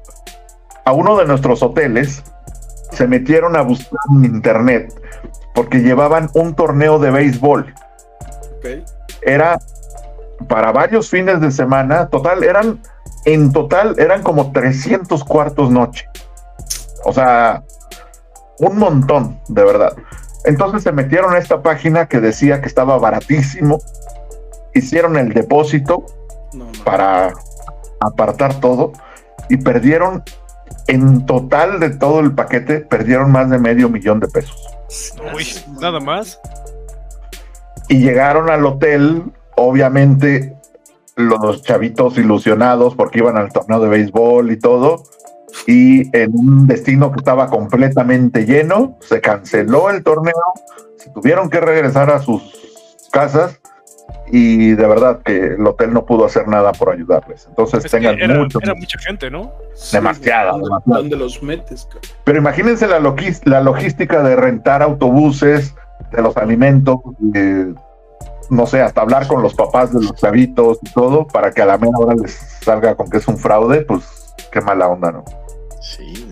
[0.86, 2.24] a uno de nuestros hoteles
[2.92, 4.94] se metieron a buscar en internet
[5.54, 7.74] porque llevaban un torneo de béisbol.
[9.22, 9.60] Era
[10.48, 12.82] para varios fines de semana, total, eran,
[13.26, 16.08] en total, eran como 300 cuartos noche.
[17.04, 17.64] O sea,
[18.60, 19.94] un montón, de verdad.
[20.46, 23.80] Entonces se metieron a esta página que decía que estaba baratísimo,
[24.74, 26.06] hicieron el depósito
[26.86, 27.34] para
[28.00, 28.94] apartar todo
[29.50, 30.24] y perdieron
[30.88, 34.68] en total de todo el paquete perdieron más de medio millón de pesos.
[35.36, 35.48] Uy,
[35.80, 36.40] nada más.
[37.88, 39.24] Y llegaron al hotel,
[39.56, 40.56] obviamente
[41.16, 45.04] los chavitos ilusionados porque iban al torneo de béisbol y todo,
[45.68, 50.34] y en un destino que estaba completamente lleno, se canceló el torneo,
[50.98, 52.42] se tuvieron que regresar a sus
[53.12, 53.59] casas
[54.32, 57.48] y de verdad que el hotel no pudo hacer nada por ayudarles.
[57.48, 58.60] Entonces tengan mucho.
[58.62, 59.52] Era mucha gente, ¿no?
[59.92, 60.54] Demasiada.
[60.86, 61.88] ¿Dónde los metes?
[62.24, 65.76] Pero imagínense la, la logística de rentar autobuses,
[66.12, 67.00] de los alimentos,
[68.50, 71.66] no sé, hasta hablar con los papás de los chavitos y todo, para que a
[71.66, 75.26] la mera hora les salga con que es un fraude, pues qué mala onda, ¿no?
[75.82, 76.28] Sí,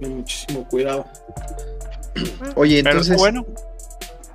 [0.00, 1.04] no muchísimo cuidado.
[2.54, 3.44] Oye, entonces, bueno.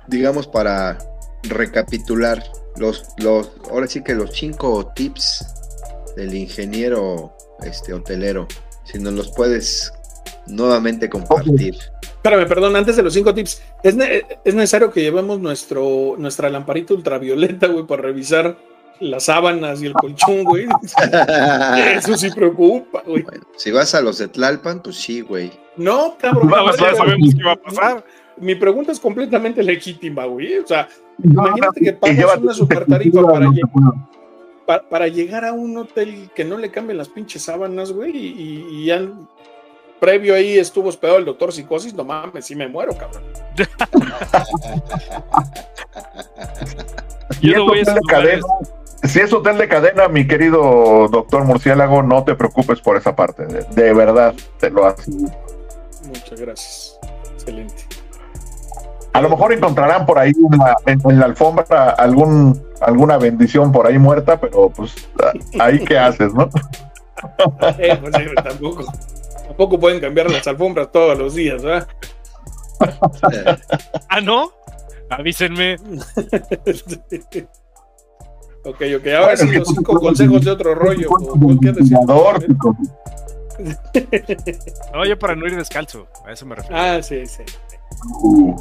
[0.06, 0.98] digamos para
[1.44, 2.42] recapitular
[2.76, 5.44] los, los, ahora sí que los cinco tips
[6.16, 7.34] del ingeniero
[7.64, 8.46] este, hotelero,
[8.84, 9.92] si nos los puedes
[10.46, 11.76] nuevamente compartir.
[12.02, 17.66] Espérame, perdón, antes de los cinco tips, ¿es, necesario que llevemos nuestro, nuestra lamparita ultravioleta,
[17.66, 18.56] güey, para revisar
[19.00, 20.66] las sábanas y el colchón, güey.
[21.96, 23.24] Eso sí preocupa, güey.
[23.56, 25.50] si vas a los de Tlalpan, pues sí, güey.
[25.76, 26.48] No, cabrón.
[26.48, 28.04] No, sabemos qué va a pasar.
[28.36, 30.58] Mi pregunta es completamente legítima, güey.
[30.58, 30.88] O sea,
[31.22, 33.20] Imagínate que pagas una super tarifa
[34.66, 38.86] para, para, llegar a un hotel que no le cambien las pinches sábanas, güey, y,
[38.86, 39.02] ya
[40.00, 43.22] previo ahí estuvo hospedado el doctor Psicosis, no mames, si me muero, cabrón.
[47.40, 48.42] Yo voy a cadena,
[49.04, 53.46] si es hotel de cadena, mi querido doctor Murciélago, no te preocupes por esa parte.
[53.46, 55.10] De, verdad, te lo hace.
[55.10, 56.98] Muchas gracias.
[57.34, 57.91] Excelente.
[59.12, 60.32] A lo mejor encontrarán por ahí
[60.86, 64.94] en, la alfombra algún, alguna bendición por ahí muerta, pero pues
[65.60, 66.48] ahí qué haces, ¿no?
[67.78, 68.84] Eh, pues, tampoco,
[69.46, 71.86] tampoco pueden cambiar las alfombras todos los días, ¿verdad?
[74.08, 74.50] ah, ¿no?
[75.08, 75.74] Avísenme.
[78.64, 81.08] ok, ok, ahora sí los cinco consejos de otro rollo.
[84.92, 86.76] no, yo para no ir descalzo, a eso me refiero.
[86.76, 87.44] Ah, sí, sí.
[88.20, 88.56] Uh.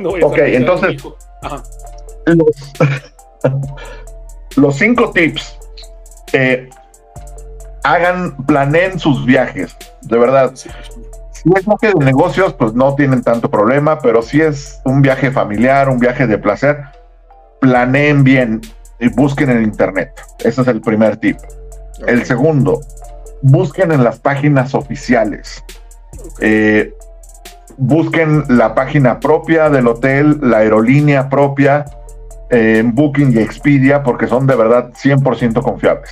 [0.00, 1.02] No ok, entonces.
[4.56, 5.58] Los, cinco tips.
[7.84, 10.52] hagan, planeen sus viajes, de verdad.
[10.54, 10.68] Si
[11.56, 15.88] es viaje de negocios, pues no tienen tanto problema, pero si es un viaje familiar,
[15.88, 16.82] un viaje de placer,
[17.60, 18.60] planeen bien
[18.98, 20.12] y busquen en internet.
[20.40, 21.38] Ese es el primer tip.
[22.06, 22.80] El segundo,
[23.42, 25.64] busquen en las páginas oficiales.
[26.40, 26.92] Eh,
[27.80, 31.84] busquen la página propia del hotel, la aerolínea propia,
[32.50, 36.10] en Booking y Expedia, porque son de verdad 100% confiables.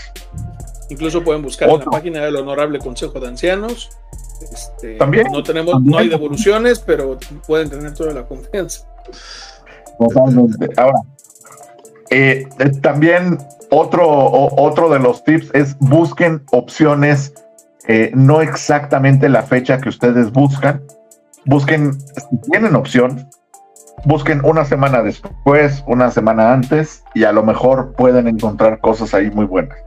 [0.89, 3.91] Incluso pueden buscar en la página del Honorable Consejo de Ancianos.
[4.53, 5.27] Este, También.
[5.31, 8.87] No tenemos, no hay devoluciones, pero pueden tener toda la confianza.
[9.99, 10.69] Totalmente.
[10.77, 10.99] Ahora,
[12.11, 13.39] eh, eh, también
[13.71, 17.35] otro, otro de los tips es busquen opciones,
[17.87, 20.83] eh, no exactamente la fecha que ustedes buscan.
[21.49, 23.27] Busquen, si tienen opción,
[24.05, 29.31] busquen una semana después, una semana antes, y a lo mejor pueden encontrar cosas ahí
[29.31, 29.79] muy buenas.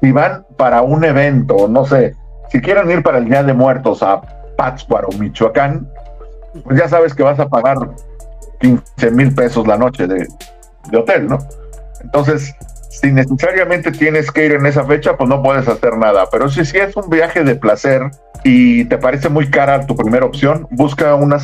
[0.00, 2.16] Si van para un evento, no sé,
[2.50, 4.22] si quieren ir para el Día de Muertos a
[4.56, 5.88] Pátzcuaro, Michoacán,
[6.64, 7.76] pues ya sabes que vas a pagar
[8.60, 10.26] 15 mil pesos la noche de,
[10.90, 11.38] de hotel, ¿no?
[12.02, 12.52] Entonces,
[12.90, 16.26] si necesariamente tienes que ir en esa fecha, pues no puedes hacer nada.
[16.30, 18.10] Pero si, si es un viaje de placer
[18.44, 21.38] y te parece muy cara tu primera opción, busca una,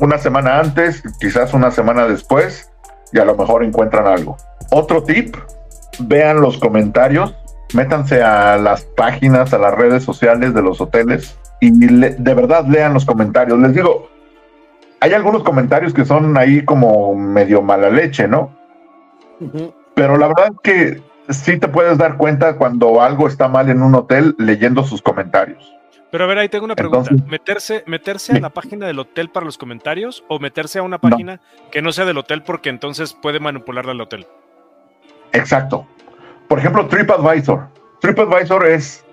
[0.00, 2.72] una semana antes, quizás una semana después,
[3.12, 4.36] y a lo mejor encuentran algo.
[4.70, 5.36] Otro tip,
[6.00, 7.36] vean los comentarios,
[7.74, 12.94] métanse a las páginas, a las redes sociales de los hoteles y de verdad lean
[12.94, 13.58] los comentarios.
[13.58, 14.08] Les digo,
[15.00, 18.50] hay algunos comentarios que son ahí como medio mala leche, ¿no?
[19.94, 21.02] Pero la verdad es que
[21.32, 25.81] sí te puedes dar cuenta cuando algo está mal en un hotel leyendo sus comentarios.
[26.12, 27.10] Pero a ver, ahí tengo una pregunta.
[27.26, 31.40] ¿Meterse, ¿Meterse a la página del hotel para los comentarios o meterse a una página
[31.70, 34.26] que no sea del hotel porque entonces puede manipular al hotel?
[35.32, 35.86] Exacto.
[36.48, 37.66] Por ejemplo, TripAdvisor.
[38.02, 39.06] TripAdvisor es,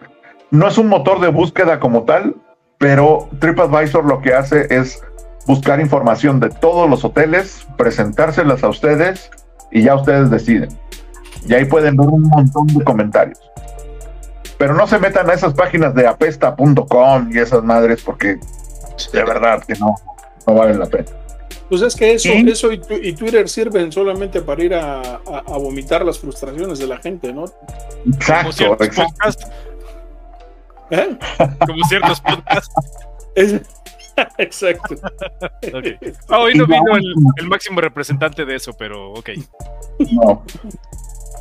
[0.52, 2.36] no es un motor de búsqueda como tal,
[2.78, 5.02] pero TripAdvisor lo que hace es
[5.47, 9.32] buscar información de todos los hoteles, presentárselas a ustedes
[9.72, 10.68] y ya ustedes deciden.
[11.47, 13.39] Y ahí pueden ver un montón de comentarios.
[14.60, 18.38] Pero no se metan a esas páginas de apesta.com y esas madres porque
[19.14, 19.95] de verdad que no,
[20.45, 21.07] no valen la pena.
[21.70, 26.78] Pues es que eso, eso y, Twitter sirven solamente para ir a, vomitar las frustraciones
[26.78, 27.45] de la gente, ¿no?
[28.05, 29.47] Exacto, exacto.
[30.89, 31.18] ¿Eh?
[31.66, 32.74] Como ciertos podcasts.
[34.38, 34.95] Exacto.
[36.28, 36.97] Ah, hoy no vino
[37.38, 39.30] el, máximo representante de eso, pero ok.
[40.12, 40.43] No.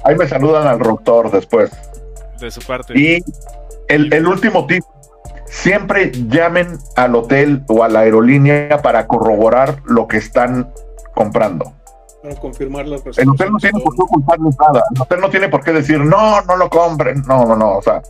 [0.05, 1.73] Ahí me saludan al rotor después.
[2.41, 2.99] De su parte.
[2.99, 3.23] Y
[3.89, 4.83] el, el último tip.
[5.47, 10.71] Siempre llamen al hotel o a la aerolínea para corroborar lo que están
[11.15, 11.73] comprando.
[12.23, 14.83] Para confirmar la El hotel no tiene por qué ocultarles nada.
[14.95, 17.23] El hotel no tiene por qué decir, no, no lo compren.
[17.27, 17.79] No, no, no.
[17.79, 18.03] O sea,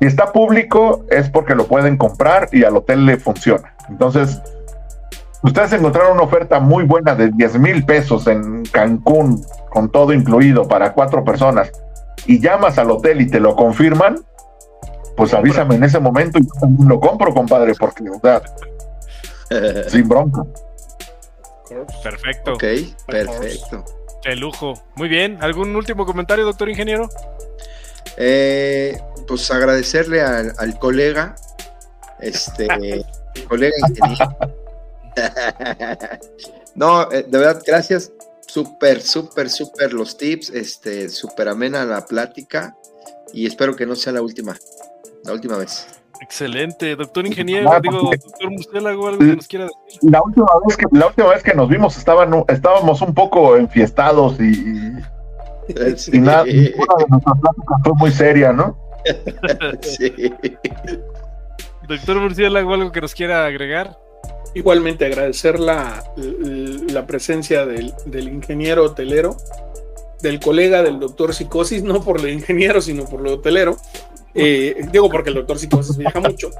[0.00, 3.74] si está público es porque lo pueden comprar y al hotel le funciona.
[3.88, 4.40] Entonces,
[5.42, 10.66] ustedes encontraron una oferta muy buena de 10 mil pesos en Cancún, con todo incluido,
[10.66, 11.70] para cuatro personas,
[12.26, 14.24] y llamas al hotel y te lo confirman,
[15.16, 18.42] pues avísame en ese momento y yo también lo compro, compadre, porque, o sea,
[19.88, 20.42] sin bronca.
[22.02, 22.54] Perfecto.
[22.54, 22.64] Ok,
[23.06, 23.84] perfecto.
[24.24, 24.74] De lujo.
[24.94, 25.38] Muy bien.
[25.40, 27.08] ¿Algún último comentario, doctor ingeniero?
[28.16, 31.34] Eh, pues agradecerle al, colega,
[32.20, 32.68] este,
[33.48, 34.36] colega ingeniero.
[36.74, 38.12] no, eh, de verdad, gracias.
[38.52, 42.76] Súper, súper, súper los tips, este, súper amena la plática
[43.32, 44.54] y espero que no sea la última,
[45.24, 45.86] la última vez.
[46.20, 50.00] Excelente, doctor ingeniero, digo, doctor Murciélago, algo que nos quiera decir.
[50.02, 54.38] La última vez que, la última vez que nos vimos estaban, estábamos un poco enfiestados
[54.38, 54.52] y,
[56.12, 58.76] y nada, ninguna de nuestras pláticas fue muy seria, ¿no?
[59.80, 60.30] sí.
[61.88, 63.96] Doctor Murciélago, ¿algo que nos quiera agregar?
[64.54, 69.36] Igualmente agradecer la, la presencia del, del, ingeniero hotelero,
[70.20, 73.76] del colega del doctor Psicosis, no por el ingeniero, sino por lo hotelero.
[74.34, 76.50] Eh, digo porque el doctor Psicosis viaja mucho.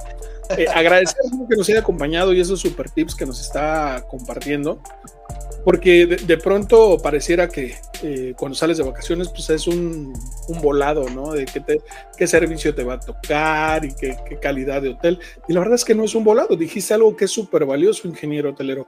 [0.57, 1.15] Eh, agradecer
[1.49, 4.79] que nos haya acompañado y esos super tips que nos está compartiendo
[5.63, 10.13] porque de, pronto pareciera que eh, cuando sales de vacaciones, pues es un,
[10.61, 11.31] volado, ¿no?
[11.31, 11.81] De qué, te,
[12.17, 15.19] qué servicio te va a tocar y qué, calidad de hotel.
[15.47, 16.55] Y la verdad es que no es un volado.
[16.55, 18.87] Dijiste algo que es súper valioso, ingeniero hotelero.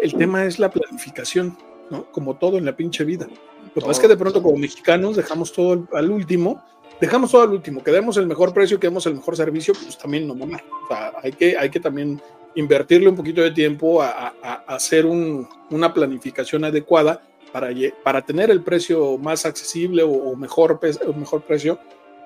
[0.00, 1.58] El tema es la planificación,
[1.90, 2.10] ¿no?
[2.10, 3.26] Como todo en la pinche vida.
[3.26, 6.64] Lo que pasa es que de pronto como mexicanos dejamos todo al último
[7.00, 9.96] dejamos todo al último, que demos el mejor precio, que demos el mejor servicio, pues
[9.96, 10.62] también no mamar.
[10.84, 12.20] O sea, hay que, hay que también
[12.54, 14.34] invertirle un poquito de tiempo a,
[14.66, 17.22] hacer una planificación adecuada
[17.52, 17.70] para,
[18.02, 20.80] para tener el precio más accesible o, mejor,
[21.16, 21.78] mejor precio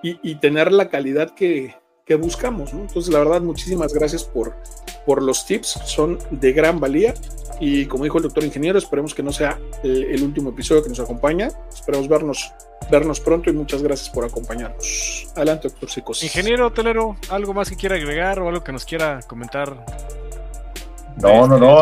[0.02, 1.74] y, tener la calidad que,
[2.18, 2.72] buscamos.
[2.72, 4.54] Entonces, la verdad, muchísimas gracias por,
[5.06, 7.14] por los tips, son de gran valía.
[7.60, 11.00] Y como dijo el doctor ingeniero, esperemos que no sea el, último episodio que nos
[11.00, 11.48] acompaña.
[11.72, 12.52] Esperamos vernos,
[12.90, 15.28] vernos pronto y muchas gracias por acompañarnos.
[15.36, 16.22] Adelante, doctor Psicos.
[16.22, 19.84] Ingeniero hotelero, ¿algo más que quiera agregar o algo que nos quiera comentar?
[21.16, 21.78] No, no, no,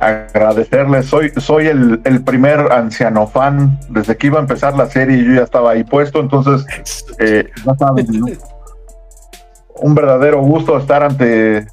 [0.00, 1.02] agradecerle.
[1.02, 3.78] Soy, soy el, el, primer anciano fan.
[3.90, 6.64] Desde que iba a empezar la serie yo ya estaba ahí puesto, entonces
[7.18, 7.50] eh,
[9.80, 11.66] un verdadero gusto estar ante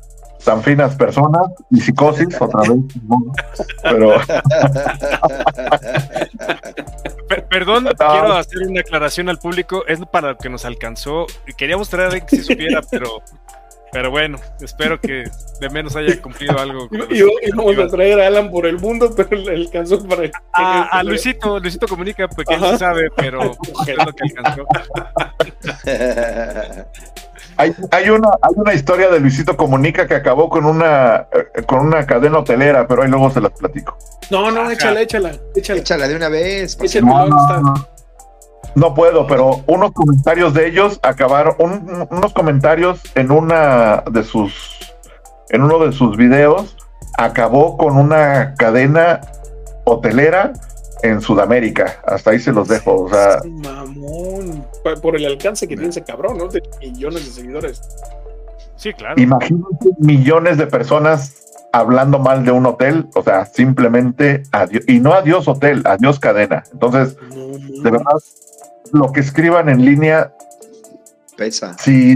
[0.44, 2.82] tan finas personas y psicosis otra vez.
[3.82, 4.16] Pero.
[7.50, 9.86] Perdón, quiero hacer una aclaración al público.
[9.88, 11.26] Es para lo que nos alcanzó.
[11.58, 13.22] Queríamos traer a alguien que se supiera, pero
[13.94, 15.24] pero bueno, espero que
[15.62, 16.90] de menos haya cumplido algo.
[17.12, 20.32] Y, vamos a traer a Alan por el mundo, pero le alcanzó para.
[20.52, 23.52] A, Luisito, Luisito comunica, porque él no sabe, pero
[23.88, 24.66] es lo que alcanzó.
[27.58, 31.80] Hay, hay, una, hay una historia de Luisito Comunica que acabó con una eh, con
[31.80, 33.98] una cadena hotelera, pero ahí luego se las platico.
[34.32, 35.80] No, no, échala, échala, échala.
[35.80, 36.78] Échala de una vez.
[37.02, 37.74] No, no,
[38.76, 41.56] no, puedo, pero unos comentarios de ellos acabaron,
[42.10, 44.80] unos comentarios en una de sus
[45.50, 46.76] en uno de sus videos
[47.18, 49.22] acabó con una cadena
[49.86, 50.54] hotelera
[51.04, 52.00] en Sudamérica.
[52.06, 53.04] Hasta ahí se los dejo.
[53.04, 54.66] O sea, mamón.
[55.02, 56.48] Por el alcance que tiene ese cabrón, ¿no?
[56.48, 57.82] De millones de seguidores.
[58.78, 59.22] Sí, claro.
[59.22, 63.08] Imagínate millones de personas hablando mal de un hotel.
[63.16, 64.84] O sea, simplemente adiós.
[64.88, 66.64] Y no adiós hotel, adiós cadena.
[66.72, 68.18] Entonces, de verdad,
[68.94, 70.34] lo que escriban en línea.
[71.36, 71.76] Pesa.
[71.80, 72.16] Si,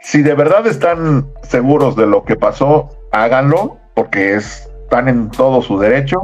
[0.00, 5.78] si de verdad están seguros de lo que pasó, háganlo, porque están en todo su
[5.78, 6.22] derecho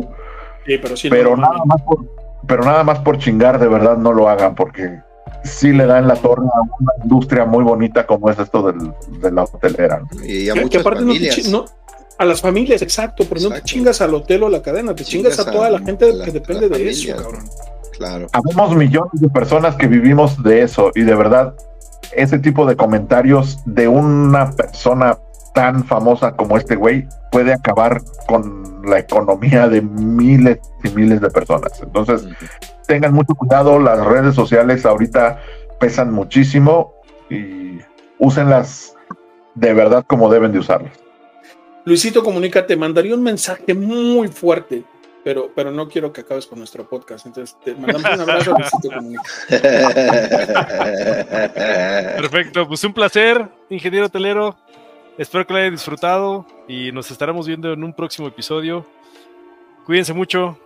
[1.11, 2.07] pero, nada más por,
[2.47, 5.01] pero nada más por chingar, de verdad no lo hagan, porque
[5.45, 9.33] sí le dan la torre a una industria muy bonita como es esto del, de
[9.33, 10.03] la hotelera.
[10.25, 11.53] Y a muchas familias.
[12.19, 15.05] a las familias, exacto, pero no te chingas al hotel o a la cadena, te
[15.05, 17.45] chingas, a toda la gente que depende de eso, cabrón.
[17.97, 18.27] Claro.
[18.33, 21.55] Habemos millones de personas que vivimos de eso y de verdad
[22.13, 25.19] ese tipo de comentarios de una persona
[25.53, 31.31] tan famosa como este güey puede acabar con la economía de miles y miles de
[31.31, 31.81] personas.
[31.83, 32.27] Entonces,
[32.87, 35.41] tengan mucho cuidado, las redes sociales ahorita
[35.79, 36.95] pesan muchísimo
[37.31, 37.79] y
[38.19, 38.95] úsenlas
[39.55, 40.93] de verdad como deben de usarlas.
[41.85, 44.85] Luisito Comunica, te mandaría un mensaje muy fuerte,
[45.25, 47.27] pero, pero no quiero que acabes con nuestro podcast.
[47.27, 49.23] Entonces, te mandamos un abrazo, Luisito Comunica.
[52.17, 54.57] Perfecto, pues un placer, ingeniero telero.
[55.19, 58.87] Espero que lo hayan disfrutado y nos estaremos viendo en un próximo episodio.
[59.85, 60.57] Cuídense mucho,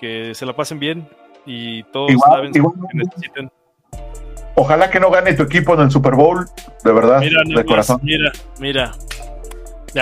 [0.00, 1.06] que se la pasen bien
[1.44, 2.62] y todos saben que
[2.94, 3.50] necesiten.
[4.54, 6.46] Ojalá que no gane tu equipo en el Super Bowl,
[6.82, 8.00] de verdad, mira, de corazón.
[8.02, 8.92] Mira, mira.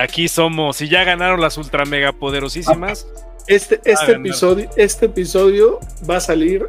[0.01, 3.09] Aquí somos, y ya ganaron las ultra mega poderosísimas.
[3.49, 6.68] Este, este episodio, este episodio va a salir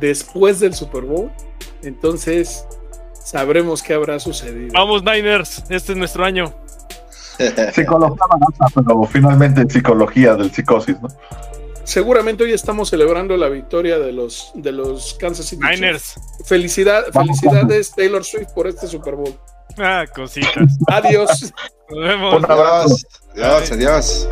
[0.00, 1.30] después del Super Bowl.
[1.82, 2.66] Entonces,
[3.24, 4.72] sabremos qué habrá sucedido.
[4.72, 6.52] Vamos, Niners, este es nuestro año.
[7.72, 8.26] Psicología
[8.74, 11.08] pero finalmente psicología del psicosis, ¿no?
[11.84, 16.14] Seguramente hoy estamos celebrando la victoria de los, de los Kansas City Niners.
[16.44, 19.36] Felicidad, felicidades Taylor Swift por este Super Bowl.
[19.78, 20.78] Ah, cositas.
[20.86, 21.52] Adiós.
[21.90, 22.34] Nos vemos.
[22.34, 22.96] Un abrazo.
[23.34, 24.28] Adiós, adiós.